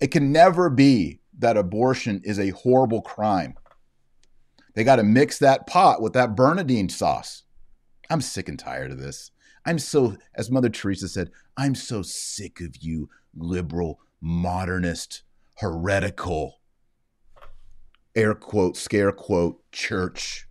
[0.00, 3.54] It can never be that abortion is a horrible crime.
[4.74, 7.42] They got to mix that pot with that Bernardine sauce.
[8.08, 9.31] I'm sick and tired of this.
[9.64, 15.22] I'm so, as Mother Teresa said, I'm so sick of you, liberal, modernist,
[15.56, 16.60] heretical,
[18.14, 20.48] air quote, scare quote, church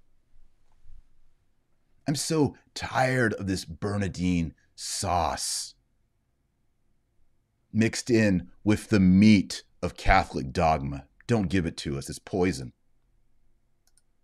[2.12, 5.76] I'm so tired of this Bernardine sauce
[7.72, 11.06] mixed in with the meat of Catholic dogma.
[11.28, 12.74] Don't give it to us, it's poison.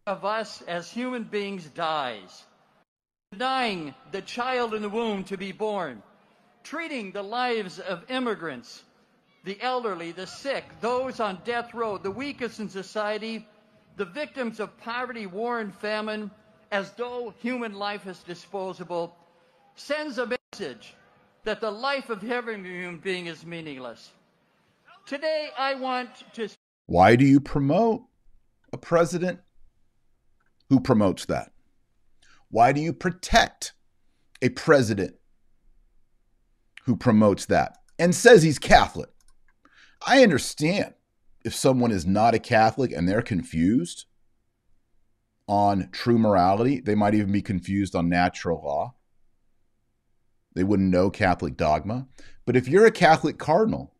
[0.05, 2.43] Of us as human beings dies,
[3.31, 6.01] denying the child in the womb to be born,
[6.63, 8.83] treating the lives of immigrants,
[9.43, 13.45] the elderly, the sick, those on death row, the weakest in society,
[13.97, 16.31] the victims of poverty, war, and famine,
[16.71, 19.15] as though human life is disposable,
[19.75, 20.95] sends a message
[21.43, 24.11] that the life of every human being is meaningless.
[25.05, 26.49] Today, I want to.
[26.85, 28.03] Why do you promote
[28.73, 29.39] a president
[30.69, 31.51] who promotes that?
[32.49, 33.73] Why do you protect
[34.41, 35.15] a president
[36.85, 39.09] who promotes that and says he's Catholic?
[40.05, 40.93] I understand
[41.43, 44.05] if someone is not a Catholic and they're confused
[45.47, 48.95] on true morality, they might even be confused on natural law.
[50.55, 52.07] They wouldn't know Catholic dogma.
[52.45, 53.93] But if you're a Catholic cardinal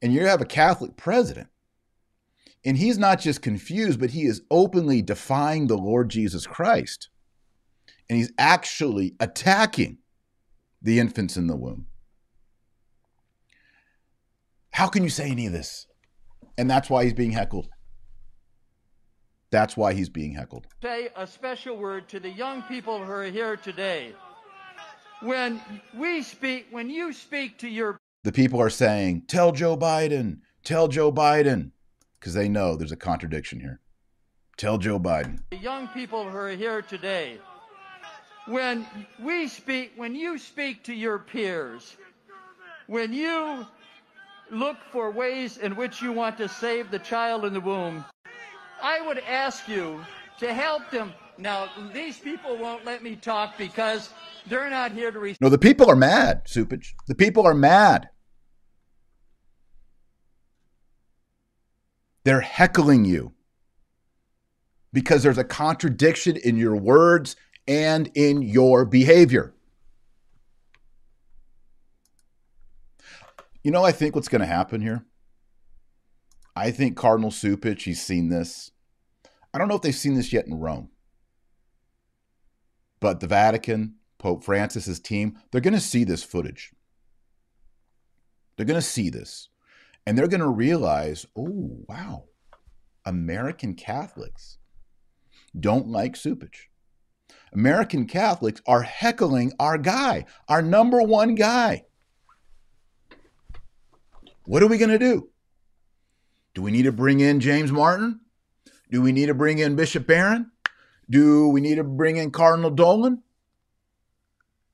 [0.00, 1.48] and you have a Catholic president,
[2.64, 7.08] and he's not just confused, but he is openly defying the Lord Jesus Christ,
[8.08, 9.98] and he's actually attacking
[10.82, 11.86] the infants in the womb.
[14.70, 15.86] How can you say any of this?
[16.58, 17.68] And that's why he's being heckled.
[19.50, 20.66] That's why he's being heckled.
[20.82, 24.14] Say a special word to the young people who are here today.
[25.22, 25.60] When
[25.94, 30.88] we speak, when you speak to your the people are saying, "Tell Joe Biden, tell
[30.88, 31.70] Joe Biden,"
[32.18, 33.80] because they know there's a contradiction here.
[34.56, 35.40] Tell Joe Biden.
[35.50, 37.38] The young people who are here today.
[38.46, 38.86] When
[39.20, 41.96] we speak, when you speak to your peers,
[42.86, 43.66] when you
[44.50, 48.04] look for ways in which you want to save the child in the womb,
[48.80, 50.04] I would ask you
[50.38, 51.12] to help them.
[51.38, 54.10] Now, these people won't let me talk because
[54.46, 55.18] they're not here to.
[55.18, 56.92] Re- no, the people are mad, Cupich.
[57.08, 58.08] The people are mad.
[62.22, 63.32] They're heckling you
[64.92, 69.54] because there's a contradiction in your words and in your behavior.
[73.62, 75.04] You know, I think what's going to happen here?
[76.54, 78.70] I think Cardinal Cupich, he's seen this.
[79.52, 80.90] I don't know if they've seen this yet in Rome.
[83.00, 86.72] But the Vatican, Pope Francis's team, they're going to see this footage.
[88.56, 89.48] They're going to see this.
[90.06, 92.24] And they're going to realize, oh, wow,
[93.04, 94.58] American Catholics
[95.58, 96.68] don't like Cupich.
[97.52, 101.84] American Catholics are heckling our guy, our number one guy.
[104.44, 105.30] What are we going to do?
[106.54, 108.20] Do we need to bring in James Martin?
[108.90, 110.50] Do we need to bring in Bishop Barron?
[111.10, 113.22] Do we need to bring in Cardinal Dolan?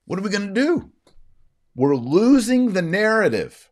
[0.05, 0.91] What are we going to do?
[1.75, 3.69] We're losing the narrative.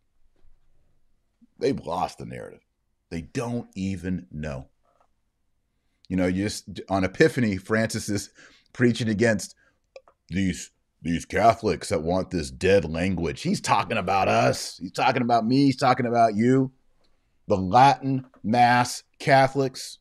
[1.60, 2.62] They've lost the narrative.
[3.10, 4.70] They don't even know.
[6.10, 8.32] You know, just on Epiphany, Francis is
[8.74, 9.56] preaching against
[10.30, 10.72] these
[11.04, 13.42] these Catholics that want this dead language.
[13.42, 14.78] He's talking about us.
[14.78, 15.66] He's talking about me.
[15.66, 16.72] He's talking about you
[17.48, 19.98] the Latin Mass Catholics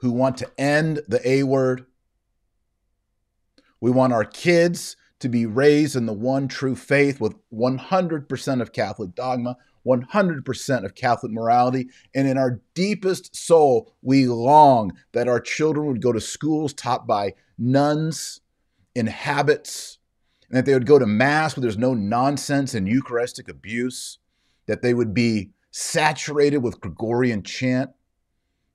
[0.00, 1.86] who want to end the A word.
[3.80, 8.72] We want our kids to be raised in the one true faith with 100% of
[8.72, 9.56] Catholic dogma,
[9.88, 11.88] 100% of Catholic morality.
[12.14, 17.06] And in our deepest soul, we long that our children would go to schools taught
[17.06, 18.40] by nuns
[18.94, 19.98] in habits,
[20.48, 24.18] and that they would go to Mass where there's no nonsense and Eucharistic abuse
[24.66, 27.90] that they would be saturated with Gregorian chant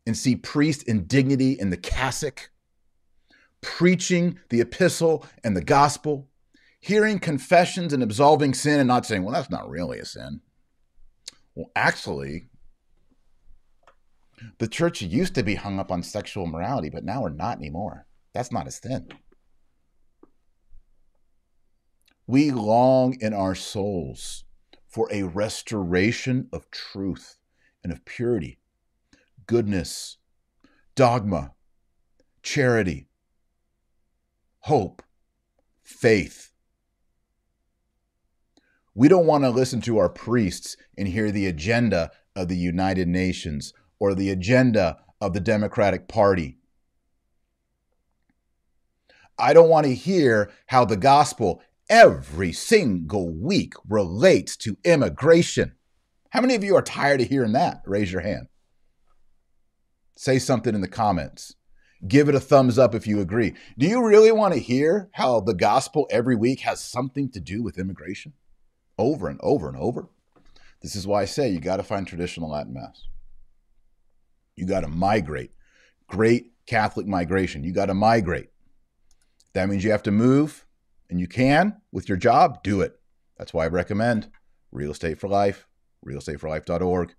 [0.05, 2.51] and see priest in dignity in the cassock,
[3.61, 6.27] preaching the epistle and the gospel,
[6.79, 10.41] hearing confessions and absolving sin and not saying, well, that's not really a sin.
[11.55, 12.49] Well, actually,
[14.57, 18.07] the church used to be hung up on sexual morality, but now we're not anymore.
[18.33, 19.09] That's not a sin.
[22.25, 24.45] We long in our souls
[24.87, 27.37] for a restoration of truth
[27.83, 28.59] and of purity,
[29.45, 30.17] goodness,
[30.95, 31.53] dogma,
[32.41, 33.07] charity,
[34.61, 35.03] hope,
[35.83, 36.52] faith.
[38.95, 43.07] We don't want to listen to our priests and hear the agenda of the United
[43.07, 46.57] Nations or the agenda of the Democratic Party.
[49.37, 55.73] I don't want to hear how the gospel every single week relates to immigration.
[56.29, 57.81] How many of you are tired of hearing that?
[57.85, 58.47] Raise your hand.
[60.15, 61.55] Say something in the comments.
[62.07, 63.53] Give it a thumbs up if you agree.
[63.77, 67.63] Do you really want to hear how the gospel every week has something to do
[67.63, 68.33] with immigration?
[68.97, 70.07] Over and over and over.
[70.81, 73.07] This is why I say you got to find traditional Latin Mass.
[74.55, 75.51] You got to migrate.
[76.07, 77.63] Great Catholic migration.
[77.63, 78.49] You got to migrate.
[79.53, 80.65] That means you have to move,
[81.09, 82.99] and you can with your job, do it.
[83.37, 84.29] That's why I recommend
[84.71, 85.67] Real Estate for Life,
[86.05, 87.15] realestateforlife.org.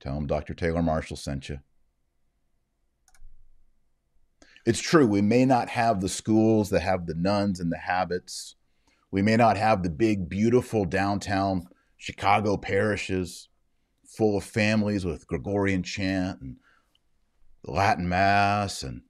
[0.00, 0.54] Tell them Dr.
[0.54, 1.58] Taylor Marshall sent you.
[4.64, 8.54] It's true, we may not have the schools that have the nuns and the habits.
[9.10, 13.48] We may not have the big, beautiful downtown Chicago parishes
[14.06, 16.56] full of families with Gregorian chant and
[17.64, 19.02] Latin Mass and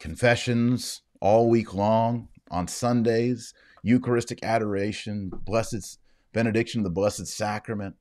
[0.00, 5.98] confessions all week long on Sundays, Eucharistic adoration, blessed
[6.32, 7.96] benediction of the Blessed Sacrament,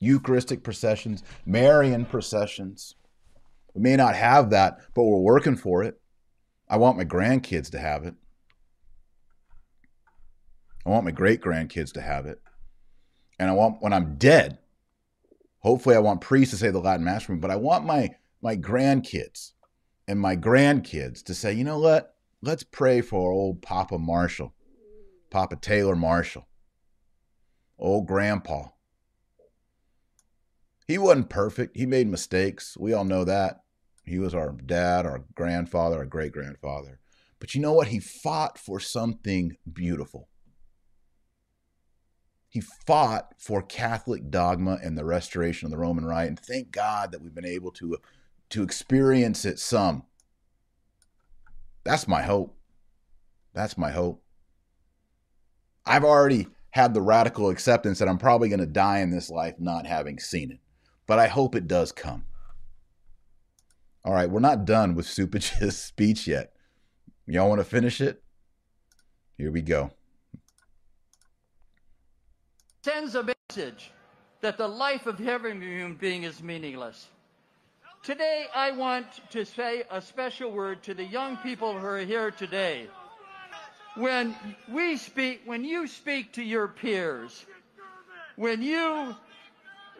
[0.00, 2.94] Eucharistic processions, Marian processions.
[3.74, 6.00] We may not have that, but we're working for it.
[6.68, 8.14] I want my grandkids to have it.
[10.88, 12.40] I want my great grandkids to have it.
[13.38, 14.56] And I want, when I'm dead,
[15.58, 18.14] hopefully I want priests to say the Latin Mass for me, but I want my,
[18.40, 19.52] my grandkids
[20.06, 22.14] and my grandkids to say, you know what?
[22.40, 24.54] Let's pray for old Papa Marshall,
[25.28, 26.48] Papa Taylor Marshall,
[27.78, 28.68] old Grandpa.
[30.86, 31.76] He wasn't perfect.
[31.76, 32.78] He made mistakes.
[32.78, 33.60] We all know that.
[34.04, 36.98] He was our dad, our grandfather, our great grandfather.
[37.40, 37.88] But you know what?
[37.88, 40.30] He fought for something beautiful.
[42.48, 46.28] He fought for Catholic dogma and the restoration of the Roman Rite.
[46.28, 47.98] And thank God that we've been able to,
[48.50, 50.04] to experience it some.
[51.84, 52.56] That's my hope.
[53.52, 54.22] That's my hope.
[55.84, 59.54] I've already had the radical acceptance that I'm probably going to die in this life
[59.58, 60.60] not having seen it,
[61.06, 62.24] but I hope it does come.
[64.04, 66.52] All right, we're not done with Cupich's speech yet.
[67.26, 68.22] Y'all want to finish it?
[69.36, 69.90] Here we go.
[72.88, 73.90] Sends a message
[74.40, 77.08] that the life of every human being is meaningless.
[78.02, 82.30] Today, I want to say a special word to the young people who are here
[82.30, 82.86] today.
[83.94, 84.34] When
[84.70, 87.44] we speak, when you speak to your peers,
[88.36, 89.14] when you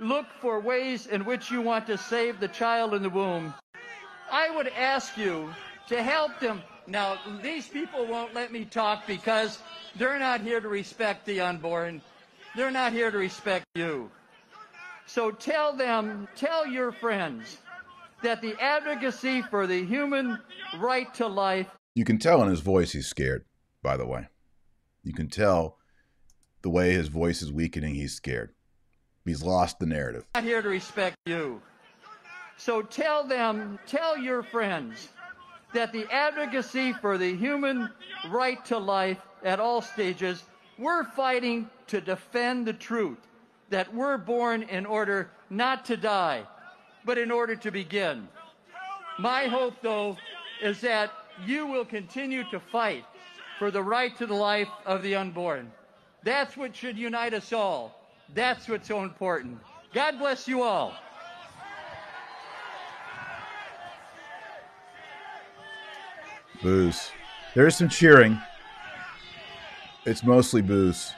[0.01, 3.53] look for ways in which you want to save the child in the womb,
[4.32, 5.53] I would ask you
[5.89, 6.62] to help them.
[6.86, 9.59] Now, these people won't let me talk because
[9.97, 12.01] they're not here to respect the unborn.
[12.57, 14.11] They're not here to respect you.
[15.07, 17.59] So tell them, tell your friends,
[18.23, 20.39] that the advocacy for the human
[20.79, 21.69] right to life.
[21.95, 23.45] You can tell in his voice he's scared,
[23.83, 24.27] by the way.
[25.03, 25.79] You can tell
[26.63, 28.53] the way his voice is weakening, he's scared.
[29.25, 30.25] He's lost the narrative.
[30.35, 31.61] Not here to respect you.
[32.57, 35.09] So tell them, tell your friends
[35.75, 37.91] that the advocacy for the human
[38.29, 40.43] right to life at all stages,
[40.79, 43.18] we're fighting to defend the truth
[43.70, 46.45] that we're born in order not to die,
[47.05, 48.29] but in order to begin.
[49.18, 50.16] My hope, though,
[50.62, 51.11] is that
[51.45, 53.05] you will continue to fight
[53.59, 55.70] for the right to the life of the unborn.
[56.22, 58.01] That's what should unite us all.
[58.35, 59.59] That's what's so important.
[59.93, 60.95] God bless you all.
[66.62, 67.11] Booze.
[67.55, 68.41] There's some cheering.
[70.05, 71.13] It's mostly booze.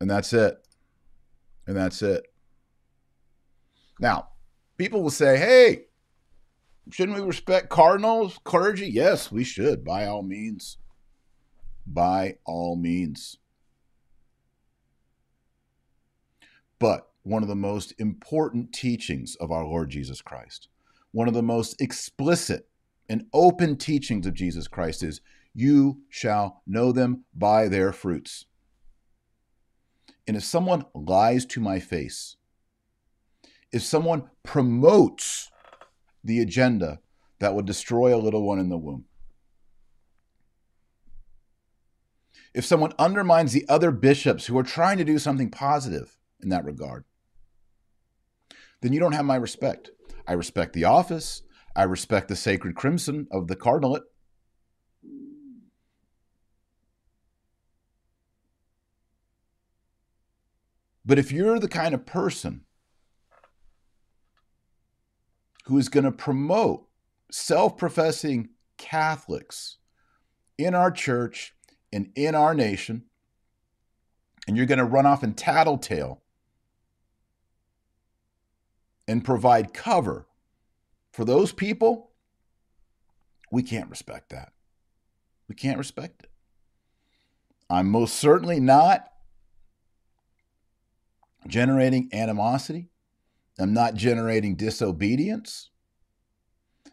[0.00, 0.56] And that's it.
[1.66, 2.26] And that's it.
[4.00, 4.28] Now,
[4.76, 5.86] people will say, hey,
[6.90, 8.88] shouldn't we respect cardinals, clergy?
[8.88, 10.78] Yes, we should, by all means.
[11.86, 13.38] By all means.
[16.78, 20.68] But one of the most important teachings of our Lord Jesus Christ,
[21.10, 22.68] one of the most explicit
[23.08, 25.20] and open teachings of Jesus Christ is
[25.58, 28.46] you shall know them by their fruits.
[30.26, 32.36] And if someone lies to my face,
[33.72, 35.50] if someone promotes
[36.22, 37.00] the agenda
[37.40, 39.06] that would destroy a little one in the womb,
[42.54, 46.64] if someone undermines the other bishops who are trying to do something positive in that
[46.64, 47.04] regard,
[48.80, 49.90] then you don't have my respect.
[50.24, 51.42] I respect the office.
[51.74, 54.02] I respect the sacred crimson of the cardinalate.
[61.08, 62.66] But if you're the kind of person
[65.64, 66.86] who is going to promote
[67.32, 69.78] self professing Catholics
[70.58, 71.54] in our church
[71.90, 73.04] and in our nation,
[74.46, 76.20] and you're going to run off and tattletale
[79.08, 80.26] and provide cover
[81.10, 82.10] for those people,
[83.50, 84.52] We can't respect that.
[85.48, 86.30] We can't respect it.
[87.70, 89.10] I'm most certainly not
[91.48, 92.90] generating animosity.
[93.58, 95.70] I'm not generating disobedience.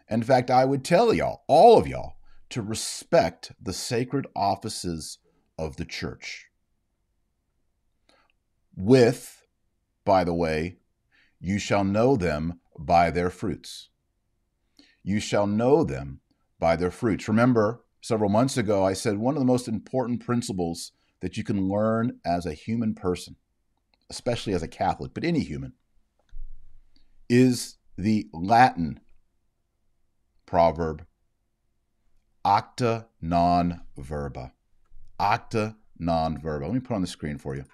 [0.10, 2.16] In fact, I would tell y'all, all of y'all,
[2.50, 5.20] to respect the sacred offices
[5.58, 6.48] of the church.
[8.76, 9.46] With,
[10.04, 10.78] by the way,
[11.40, 13.90] you shall know them by their fruits.
[15.04, 16.22] You shall know them
[16.60, 17.28] by their fruits.
[17.28, 20.92] Remember, several months ago, I said one of the most important principles
[21.22, 23.36] that you can learn as a human person,
[24.10, 25.74] especially as a Catholic, but any human,
[27.30, 29.00] is the Latin
[30.46, 31.06] proverb
[32.46, 34.54] acta non verba.
[35.20, 36.66] Acta non verba.
[36.66, 37.66] Let me put on the screen for you.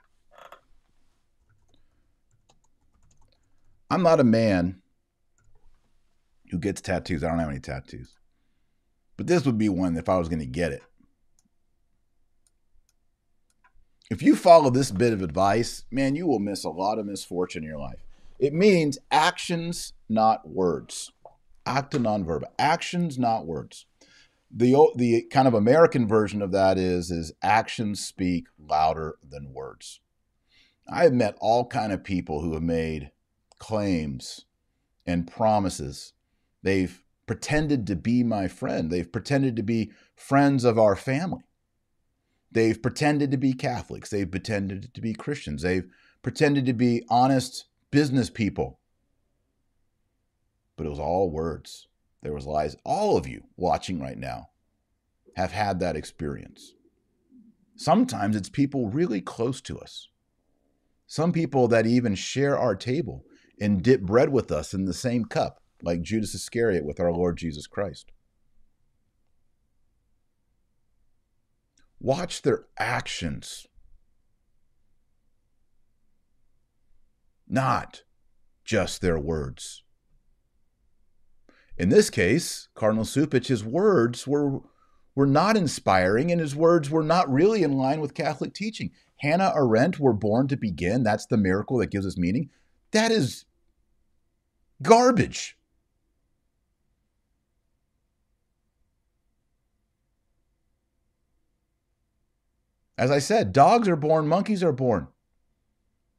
[3.90, 4.82] I'm not a man
[6.50, 7.24] who gets tattoos.
[7.24, 8.16] I don't have any tattoos.
[9.18, 10.82] But this would be one if I was going to get it.
[14.12, 17.64] If you follow this bit of advice, man, you will miss a lot of misfortune
[17.64, 18.04] in your life.
[18.40, 21.14] It means actions, not words.
[21.66, 22.48] Acta non verba.
[22.60, 23.86] Actions, not words.
[24.54, 30.02] The, the kind of American version of that is, is actions speak louder than words.
[30.90, 33.12] I have met all kind of people who have made
[33.60, 34.44] claims
[35.06, 36.12] and promises.
[36.62, 38.92] They've pretended to be my friend.
[38.92, 41.46] They've pretended to be friends of our family.
[42.52, 44.10] They've pretended to be Catholics.
[44.10, 45.62] They've pretended to be Christians.
[45.62, 45.88] They've
[46.22, 48.80] pretended to be honest business people.
[50.76, 51.88] But it was all words.
[52.22, 52.76] There was lies.
[52.84, 54.50] All of you watching right now
[55.36, 56.74] have had that experience.
[57.76, 60.10] Sometimes it's people really close to us.
[61.08, 63.26] Some people that even share our table
[63.60, 67.38] and dip bread with us in the same cup, like Judas Iscariot with our Lord
[67.38, 68.12] Jesus Christ.
[72.04, 73.68] Watch their actions,
[77.48, 78.02] not
[78.66, 79.84] just their words.
[81.78, 84.62] In this case, Cardinal Cupich, his words were,
[85.14, 88.90] were not inspiring, and his words were not really in line with Catholic teaching.
[89.18, 91.04] Hannah Arendt were born to begin.
[91.04, 92.50] That's the miracle that gives us meaning.
[92.94, 93.46] That is
[94.82, 95.56] Garbage.
[103.02, 105.08] As I said, dogs are born, monkeys are born.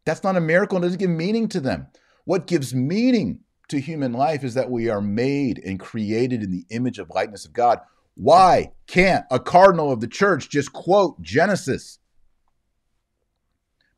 [0.05, 0.78] That's not a miracle.
[0.78, 1.87] It doesn't give meaning to them.
[2.24, 6.66] What gives meaning to human life is that we are made and created in the
[6.70, 7.78] image of likeness of God.
[8.14, 12.01] Why can't a cardinal of the church just quote Genesis?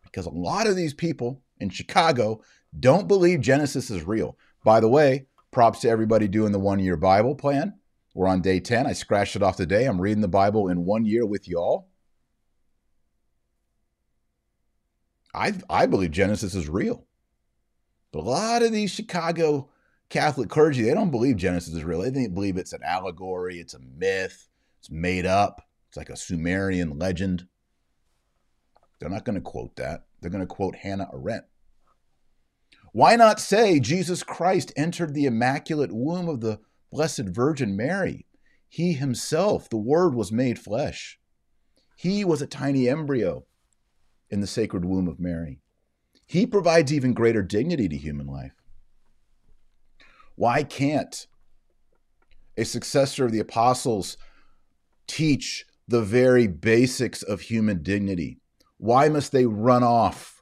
[0.03, 2.43] Because a lot of these people in Chicago
[2.79, 4.37] don't believe Genesis is real.
[4.63, 7.79] By the way, props to everybody doing the one year Bible plan.
[8.13, 8.87] We're on day 10.
[8.87, 9.87] I scratched it off today.
[9.87, 11.89] I'm reading the Bible in one year with y'all.
[15.35, 17.07] I, I believe Genesis is real.
[18.13, 19.69] But a lot of these Chicago
[20.09, 22.03] Catholic clergy, they don't believe Genesis is real.
[22.03, 26.99] They believe it's an allegory, it's a myth, it's made up, it's like a Sumerian
[26.99, 27.49] legend.
[29.01, 30.05] They're not going to quote that.
[30.21, 31.45] They're going to quote Hannah Arendt.
[32.93, 36.61] Why not say Jesus Christ entered the immaculate womb of the
[36.93, 38.27] Blessed Virgin Mary?
[38.69, 41.19] He himself, the Word, was made flesh.
[41.97, 43.47] He was a tiny embryo
[44.31, 45.61] in the sacred womb of Mary.
[46.27, 48.55] He provides even greater dignity to human life.
[50.37, 51.27] Why can't
[52.57, 54.17] a successor of the apostles
[55.07, 58.39] teach the very basics of human dignity?
[58.79, 60.35] Why must they run off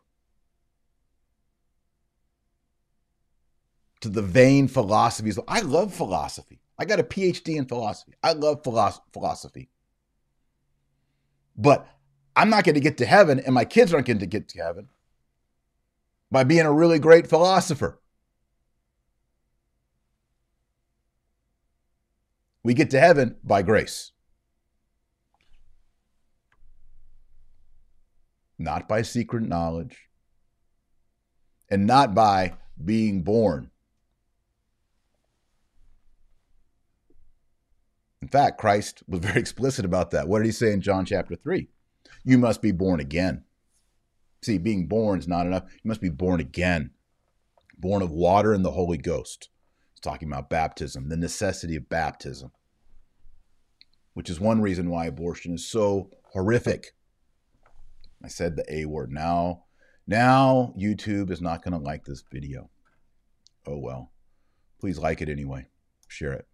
[4.03, 5.39] to the vain philosophies.
[5.49, 6.61] I love philosophy.
[6.79, 8.15] I got a PhD in philosophy.
[8.23, 9.71] I love philosophy.
[11.57, 11.87] But
[12.35, 14.63] I'm not going to get to heaven, and my kids aren't going to get to
[14.63, 14.89] heaven
[16.31, 18.01] by being a really great philosopher.
[22.65, 24.13] We get to heaven by grace,
[28.59, 30.09] not by secret knowledge,
[31.69, 33.73] and not by being born
[38.23, 40.29] In fact, Christ was very explicit about that.
[40.29, 41.69] What did he say in John chapter 3?
[42.25, 43.45] You must be born again.
[44.43, 45.65] See, being born is not enough.
[45.83, 46.91] You must be born again,
[47.79, 49.49] born of water and the Holy Ghost.
[49.93, 52.51] He's talking about baptism, the necessity of baptism,
[54.15, 56.95] which is one reason why abortion is so horrific.
[58.25, 59.13] I said the A word.
[59.13, 59.65] Now,
[60.07, 62.71] now YouTube is not going to like this video.
[63.67, 64.13] Oh well.
[64.81, 65.67] Please like it anyway.
[66.09, 66.47] Share it.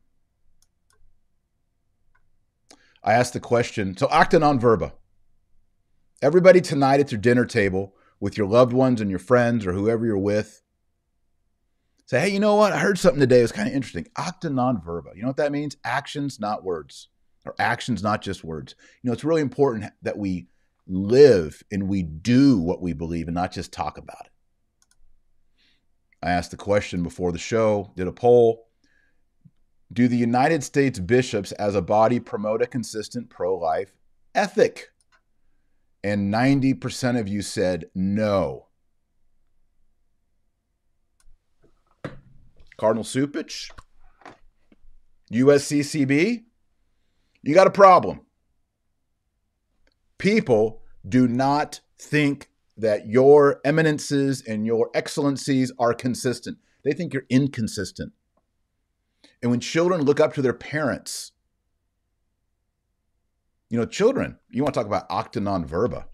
[3.02, 4.92] I asked the question so, acta non verba.
[6.20, 10.04] Everybody tonight at your dinner table with your loved ones and your friends or whoever
[10.04, 10.62] you're with,
[12.06, 12.72] say, hey, you know what?
[12.72, 13.38] I heard something today.
[13.38, 14.08] It was kind of interesting.
[14.16, 15.10] Acta non verba.
[15.14, 15.76] You know what that means?
[15.84, 17.08] Actions, not words,
[17.46, 18.74] or actions, not just words.
[19.02, 20.48] You know, it's really important that we
[20.88, 24.32] live and we do what we believe and not just talk about it.
[26.20, 28.66] I asked the question before the show, did a poll.
[29.92, 33.92] Do the United States bishops as a body promote a consistent pro life
[34.34, 34.90] ethic?
[36.02, 38.66] And 90% of you said no.
[42.76, 43.70] Cardinal Cupich,
[45.32, 46.44] USCCB,
[47.42, 48.20] you got a problem.
[50.18, 56.58] People do not think that your eminences and your excellencies are consistent.
[56.84, 58.12] They think you're inconsistent.
[59.42, 61.32] And when children look up to their parents,
[63.70, 66.06] you know, children, you want to talk about acta non verba.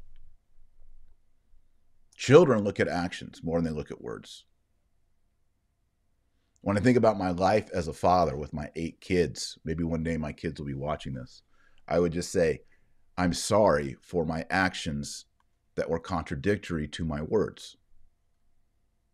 [2.17, 4.45] Children look at actions more than they look at words.
[6.63, 10.03] When I think about my life as a father with my eight kids, maybe one
[10.03, 11.43] day my kids will be watching this,
[11.87, 12.63] I would just say,
[13.17, 15.27] I'm sorry for my actions
[15.75, 17.77] that were contradictory to my words.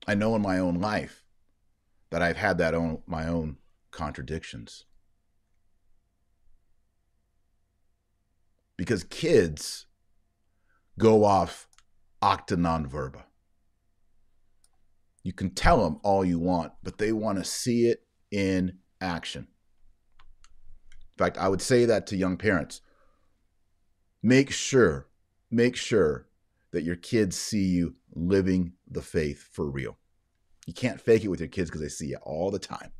[0.06, 1.24] I know in my own life
[2.10, 3.56] that I've had that own my own
[3.90, 4.84] contradictions.
[8.80, 9.84] Because kids
[10.98, 11.68] go off
[12.22, 13.26] acta non verba.
[15.22, 19.48] You can tell them all you want, but they want to see it in action.
[20.22, 22.80] In fact, I would say that to young parents.
[24.22, 25.08] Make sure,
[25.50, 26.28] make sure
[26.72, 29.98] that your kids see you living the faith for real.
[30.66, 32.92] You can't fake it with your kids because they see it all the time.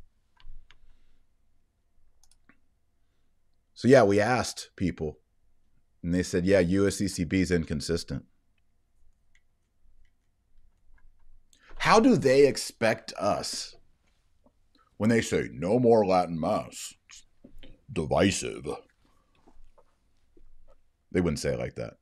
[3.73, 5.20] So, yeah, we asked people,
[6.03, 8.25] and they said, yeah, USCCB is inconsistent.
[11.77, 13.75] How do they expect us
[14.97, 16.93] when they say no more Latin Mass?
[17.09, 17.23] It's
[17.91, 18.67] divisive.
[21.11, 21.95] They wouldn't say it like that.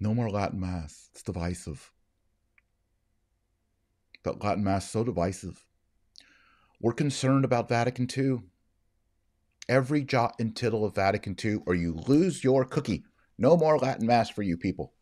[0.00, 1.08] No more Latin Mass.
[1.12, 1.92] It's divisive.
[4.22, 5.64] That Latin Mass so divisive.
[6.80, 8.40] We're concerned about Vatican II.
[9.68, 13.04] Every jot and tittle of Vatican II, or you lose your cookie.
[13.38, 14.92] No more Latin Mass for you people.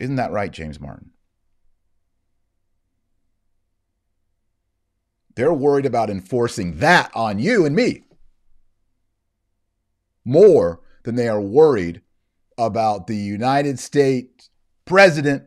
[0.00, 1.10] Isn't that right, James Martin?
[5.36, 8.04] They're worried about enforcing that on you and me
[10.24, 12.00] more than they are worried
[12.56, 14.50] about the United States
[14.84, 15.44] president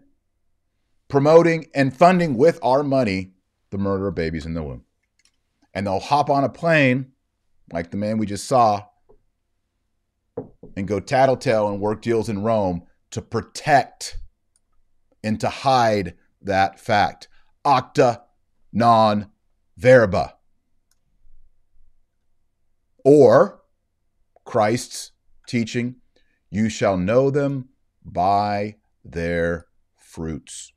[1.07, 3.31] promoting and funding with our money
[3.69, 4.83] the murder of babies in the womb.
[5.77, 7.11] And they'll hop on a plane,
[7.71, 8.87] like the man we just saw,
[10.75, 14.17] and go tattletale and work deals in Rome to protect
[15.23, 17.27] and to hide that fact.
[17.63, 18.23] Acta
[18.73, 19.29] non
[19.77, 20.37] verba.
[23.05, 23.61] Or
[24.45, 25.11] Christ's
[25.47, 25.97] teaching,
[26.49, 27.69] you shall know them
[28.03, 30.73] by their fruits.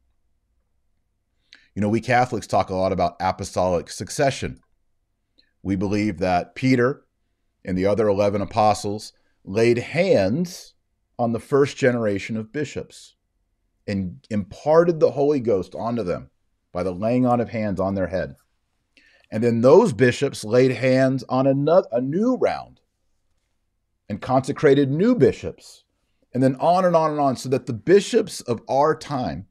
[1.74, 4.60] You know, we Catholics talk a lot about apostolic succession.
[5.62, 7.04] We believe that Peter
[7.64, 9.12] and the other 11 apostles
[9.44, 10.74] laid hands
[11.18, 13.16] on the first generation of bishops
[13.86, 16.30] and imparted the Holy Ghost onto them
[16.72, 18.36] by the laying on of hands on their head.
[19.30, 22.80] And then those bishops laid hands on another, a new round
[24.08, 25.84] and consecrated new bishops.
[26.32, 29.46] And then on and on and on, so that the bishops of our time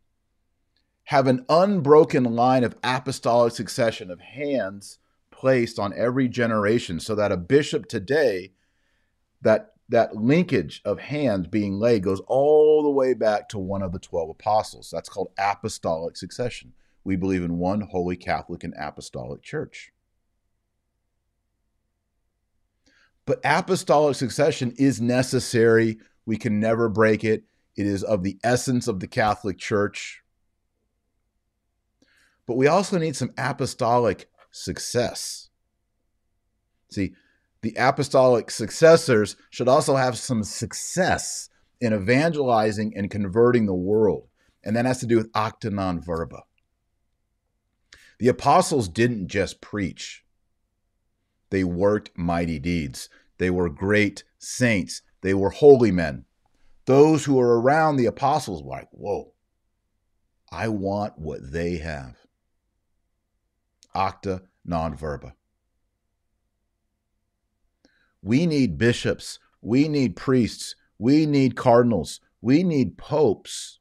[1.05, 4.99] have an unbroken line of apostolic succession of hands
[5.39, 8.51] placed on every generation, so that a bishop today,
[9.41, 13.93] that that linkage of hands being laid goes all the way back to one of
[13.93, 14.89] the 12 apostles.
[14.91, 16.73] That's called apostolic succession.
[17.05, 19.93] We believe in one holy Catholic and apostolic church.
[23.25, 25.99] But apostolic succession is necessary.
[26.25, 27.45] We can never break it.
[27.77, 30.21] It is of the essence of the Catholic Church.
[32.45, 35.49] But we also need some apostolic success.
[36.91, 37.13] See,
[37.61, 41.49] the apostolic successors should also have some success
[41.81, 44.27] in evangelizing and converting the world.
[44.63, 46.43] And that has to do with acta non verba.
[48.19, 50.25] The apostles didn't just preach,
[51.49, 53.09] they worked mighty deeds.
[53.37, 56.25] They were great saints, they were holy men.
[56.85, 59.33] Those who were around the apostles were like, whoa,
[60.51, 62.17] I want what they have.
[63.95, 65.35] Acta non verba.
[68.21, 69.39] We need bishops.
[69.61, 70.75] We need priests.
[70.97, 72.19] We need cardinals.
[72.41, 73.79] We need popes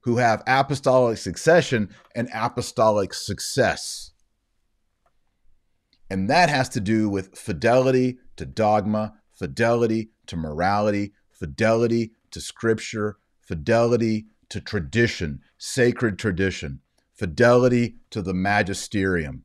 [0.00, 4.12] who have apostolic succession and apostolic success.
[6.10, 13.18] And that has to do with fidelity to dogma, fidelity to morality, fidelity to scripture,
[13.40, 16.80] fidelity to tradition, sacred tradition,
[17.18, 19.44] fidelity to the magisterium,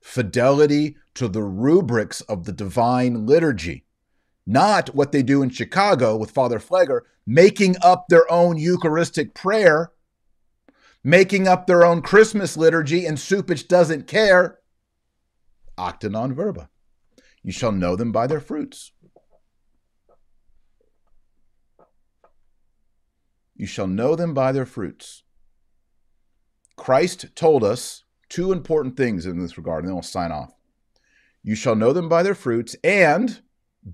[0.00, 3.84] fidelity to the rubrics of the divine liturgy,
[4.46, 9.92] not what they do in Chicago with Father Pfleger, making up their own Eucharistic prayer,
[11.04, 14.58] making up their own Christmas liturgy, and Cupich doesn't care.
[15.76, 16.70] Acta non verba.
[17.42, 18.92] You shall know them by their fruits.
[23.54, 25.24] You shall know them by their fruits.
[26.82, 30.52] Christ told us two important things in this regard, and then we'll sign off.
[31.44, 33.40] You shall know them by their fruits, and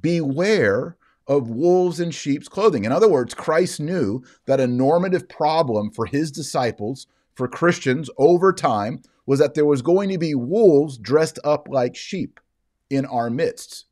[0.01, 2.87] beware of wolves in sheep's clothing.
[2.87, 8.55] In other words, Christ knew that a normative problem for his disciples, for Christians over
[8.55, 12.41] time, was that there was going to be wolves dressed up like sheep
[12.89, 13.85] in our midst.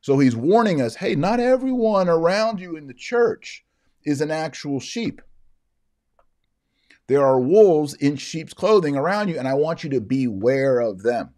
[0.00, 3.66] So he's warning us hey, not everyone around you in the church
[4.02, 5.20] is an actual sheep.
[7.06, 11.02] There are wolves in sheep's clothing around you, and I want you to beware of
[11.02, 11.34] them.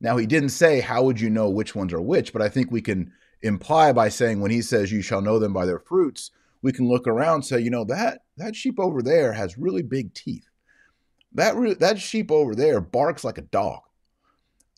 [0.00, 2.32] Now, he didn't say, How would you know which ones are which?
[2.32, 3.12] But I think we can
[3.42, 6.30] imply by saying, When he says, You shall know them by their fruits,
[6.62, 9.82] we can look around and say, You know, that, that sheep over there has really
[9.82, 10.48] big teeth.
[11.32, 13.80] That, that sheep over there barks like a dog.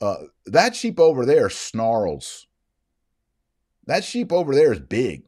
[0.00, 2.46] Uh, that sheep over there snarls.
[3.86, 5.22] That sheep over there is big.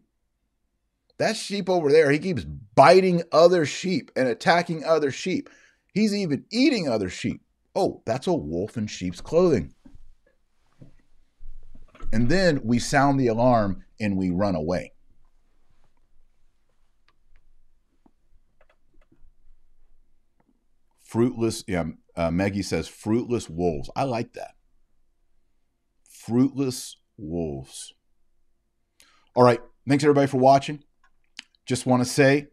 [1.19, 5.49] That sheep over there, he keeps biting other sheep and attacking other sheep.
[5.93, 7.41] He's even eating other sheep.
[7.75, 9.75] Oh, that's a wolf in sheep's clothing.
[12.13, 14.93] And then we sound the alarm and we run away.
[21.05, 21.85] Fruitless, yeah,
[22.17, 23.89] uh, Maggie says fruitless wolves.
[23.95, 24.55] I like that.
[26.09, 27.95] Fruitless wolves.
[29.35, 29.61] All right.
[29.89, 30.83] Thanks everybody for watching.
[31.67, 32.49] Just want to say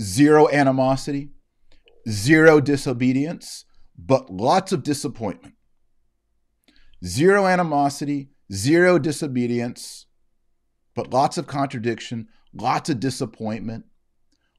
[0.00, 1.30] zero animosity,
[2.08, 3.64] zero disobedience,
[3.98, 5.54] but lots of disappointment.
[7.04, 10.06] Zero animosity, zero disobedience,
[10.94, 13.84] but lots of contradiction, lots of disappointment,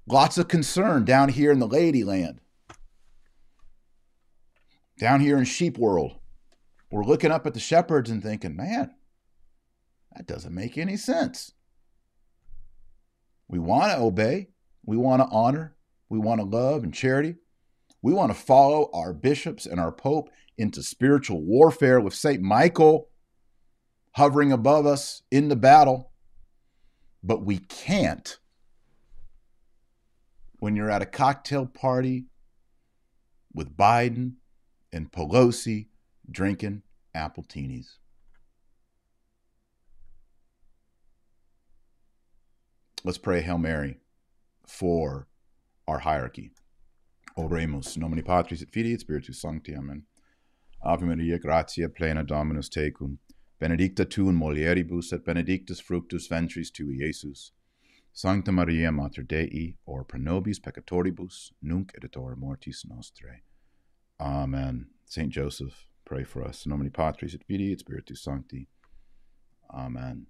[0.05, 2.37] lots of concern down here in the Ladyland,
[4.99, 6.19] down here in sheep world.
[6.91, 8.91] We're looking up at the shepherds and thinking, man,
[10.15, 11.51] that doesn't make any sense.
[13.47, 14.49] We want to obey.
[14.85, 15.75] We want to honor.
[16.09, 17.35] We want to love and charity.
[18.01, 22.41] We want to follow our bishops and our pope into spiritual warfare with St.
[22.41, 23.09] Michael
[24.13, 26.11] hovering above us in the battle.
[27.23, 28.39] But we can't
[30.59, 32.25] when you're at a cocktail party
[33.53, 34.33] with Biden
[34.91, 35.87] and Pelosi
[36.29, 36.81] drinking
[37.13, 37.97] apple appletinis.
[43.07, 43.99] Let's pray Hail Mary
[44.67, 45.29] for
[45.87, 46.51] our hierarchy.
[47.37, 49.73] Oremus, nomine Patris et Filii et Spiritus Sancti.
[49.73, 50.03] Amen.
[50.83, 53.19] Ave Maria, gratia plena Dominus tecum,
[53.61, 57.51] benedicta tu in mulieribus et benedictus fructus ventris tui, Iesus.
[58.11, 63.39] Sancta Maria, Mater Dei, or pro nobis peccatoribus, nunc et et mortis nostrae.
[64.19, 64.87] Amen.
[65.05, 66.65] Saint Joseph, pray for us.
[66.65, 68.67] In nomine Patris et Filii et Spiritus Sancti.
[69.73, 70.25] Amen.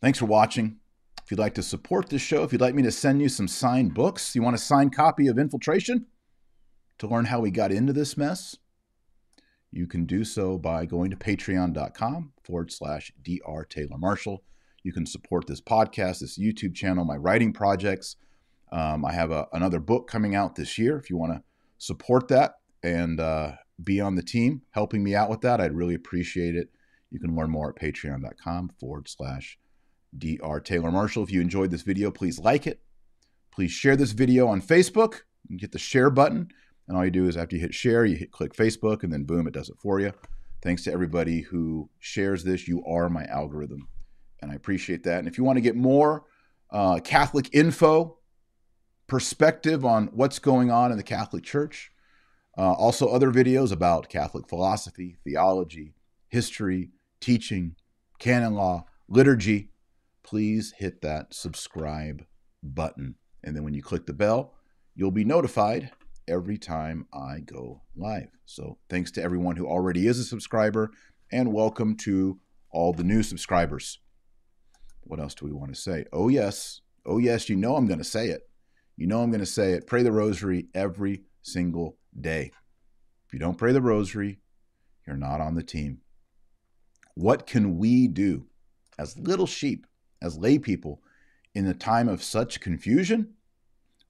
[0.00, 0.78] Thanks for watching.
[1.26, 3.48] If you'd like to support this show, if you'd like me to send you some
[3.48, 6.06] signed books, you want a signed copy of Infiltration
[6.98, 8.56] to learn how we got into this mess,
[9.72, 13.66] you can do so by going to patreon.com forward slash Dr.
[13.68, 14.44] Taylor Marshall.
[14.84, 18.14] You can support this podcast, this YouTube channel, my writing projects.
[18.70, 20.96] Um, I have a, another book coming out this year.
[20.96, 21.42] If you want to
[21.78, 22.52] support that
[22.84, 26.68] and uh, be on the team helping me out with that, I'd really appreciate it.
[27.10, 29.58] You can learn more at patreon.com forward slash
[30.18, 30.60] Dr.
[30.60, 31.22] Taylor Marshall.
[31.22, 32.80] If you enjoyed this video, please like it.
[33.52, 35.20] Please share this video on Facebook.
[35.48, 36.48] You hit the share button,
[36.88, 39.24] and all you do is after you hit share, you hit click Facebook, and then
[39.24, 40.12] boom, it does it for you.
[40.62, 42.66] Thanks to everybody who shares this.
[42.66, 43.88] You are my algorithm,
[44.42, 45.20] and I appreciate that.
[45.20, 46.24] And if you want to get more
[46.70, 48.18] uh, Catholic info,
[49.06, 51.92] perspective on what's going on in the Catholic Church,
[52.58, 55.94] uh, also other videos about Catholic philosophy, theology,
[56.28, 56.90] history,
[57.20, 57.76] teaching,
[58.18, 59.70] canon law, liturgy,
[60.26, 62.24] please hit that subscribe
[62.62, 63.14] button.
[63.44, 64.54] And then when you click the bell,
[64.96, 65.92] you'll be notified
[66.26, 68.30] every time I go live.
[68.44, 70.90] So thanks to everyone who already is a subscriber,
[71.30, 74.00] and welcome to all the new subscribers.
[75.02, 76.06] What else do we want to say?
[76.12, 76.80] Oh, yes.
[77.06, 77.48] Oh, yes.
[77.48, 78.42] You know I'm going to say it.
[78.96, 79.86] You know I'm going to say it.
[79.86, 82.50] Pray the rosary every single day.
[83.26, 84.40] If you don't pray the rosary,
[85.06, 85.98] you're not on the team.
[87.14, 88.46] What can we do
[88.98, 89.86] as little sheep,
[90.26, 91.00] as lay people,
[91.54, 93.34] in a time of such confusion?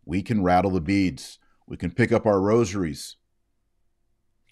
[0.04, 1.38] We can rattle the beads.
[1.66, 3.16] We can pick up our rosaries.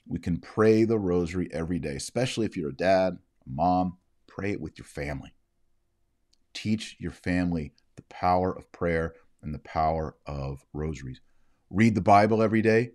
[0.06, 3.98] We can pray the rosary every day, especially if you're a dad, a mom.
[4.26, 5.34] Pray it with your family.
[6.52, 11.20] Teach your family the power of prayer and the power of rosaries.
[11.70, 12.90] Read the Bible every day.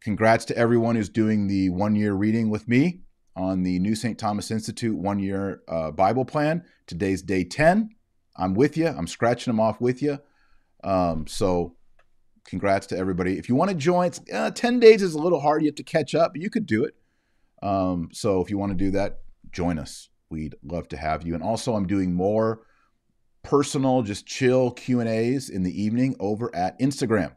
[0.00, 3.00] Congrats to everyone who's doing the one year reading with me
[3.36, 4.18] on the New St.
[4.18, 6.62] Thomas Institute one year uh, Bible plan.
[6.86, 7.90] Today's day 10.
[8.36, 8.86] I'm with you.
[8.86, 10.18] I'm scratching them off with you.
[10.82, 11.76] Um, so,
[12.44, 13.38] congrats to everybody.
[13.38, 15.62] If you want to join, uh, 10 days is a little hard.
[15.62, 16.94] You have to catch up, but you could do it.
[17.62, 19.20] Um, so, if you want to do that,
[19.52, 20.10] join us.
[20.30, 21.34] We'd love to have you.
[21.34, 22.62] And also, I'm doing more
[23.44, 27.36] personal, just chill Q and A's in the evening over at Instagram.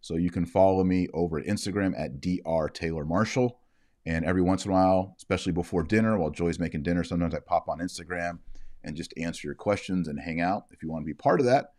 [0.00, 3.60] So you can follow me over at Instagram at dr Taylor Marshall.
[4.06, 7.40] And every once in a while, especially before dinner, while Joy's making dinner, sometimes I
[7.40, 8.38] pop on Instagram
[8.84, 10.64] and just answer your questions and hang out.
[10.70, 11.72] If you want to be part of that,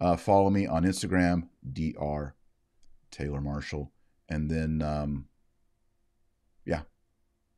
[0.00, 2.34] uh, follow me on Instagram, dr
[3.10, 3.92] Taylor Marshall.
[4.28, 5.26] And then, um,
[6.64, 6.82] yeah,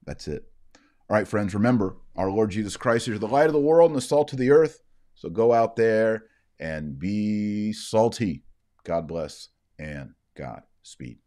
[0.04, 0.44] that's it.
[1.08, 3.96] All right, friends, remember our Lord Jesus Christ is the light of the world and
[3.96, 4.82] the salt of the earth.
[5.14, 6.24] So go out there
[6.58, 8.44] and be salty.
[8.84, 11.18] God bless and God speed.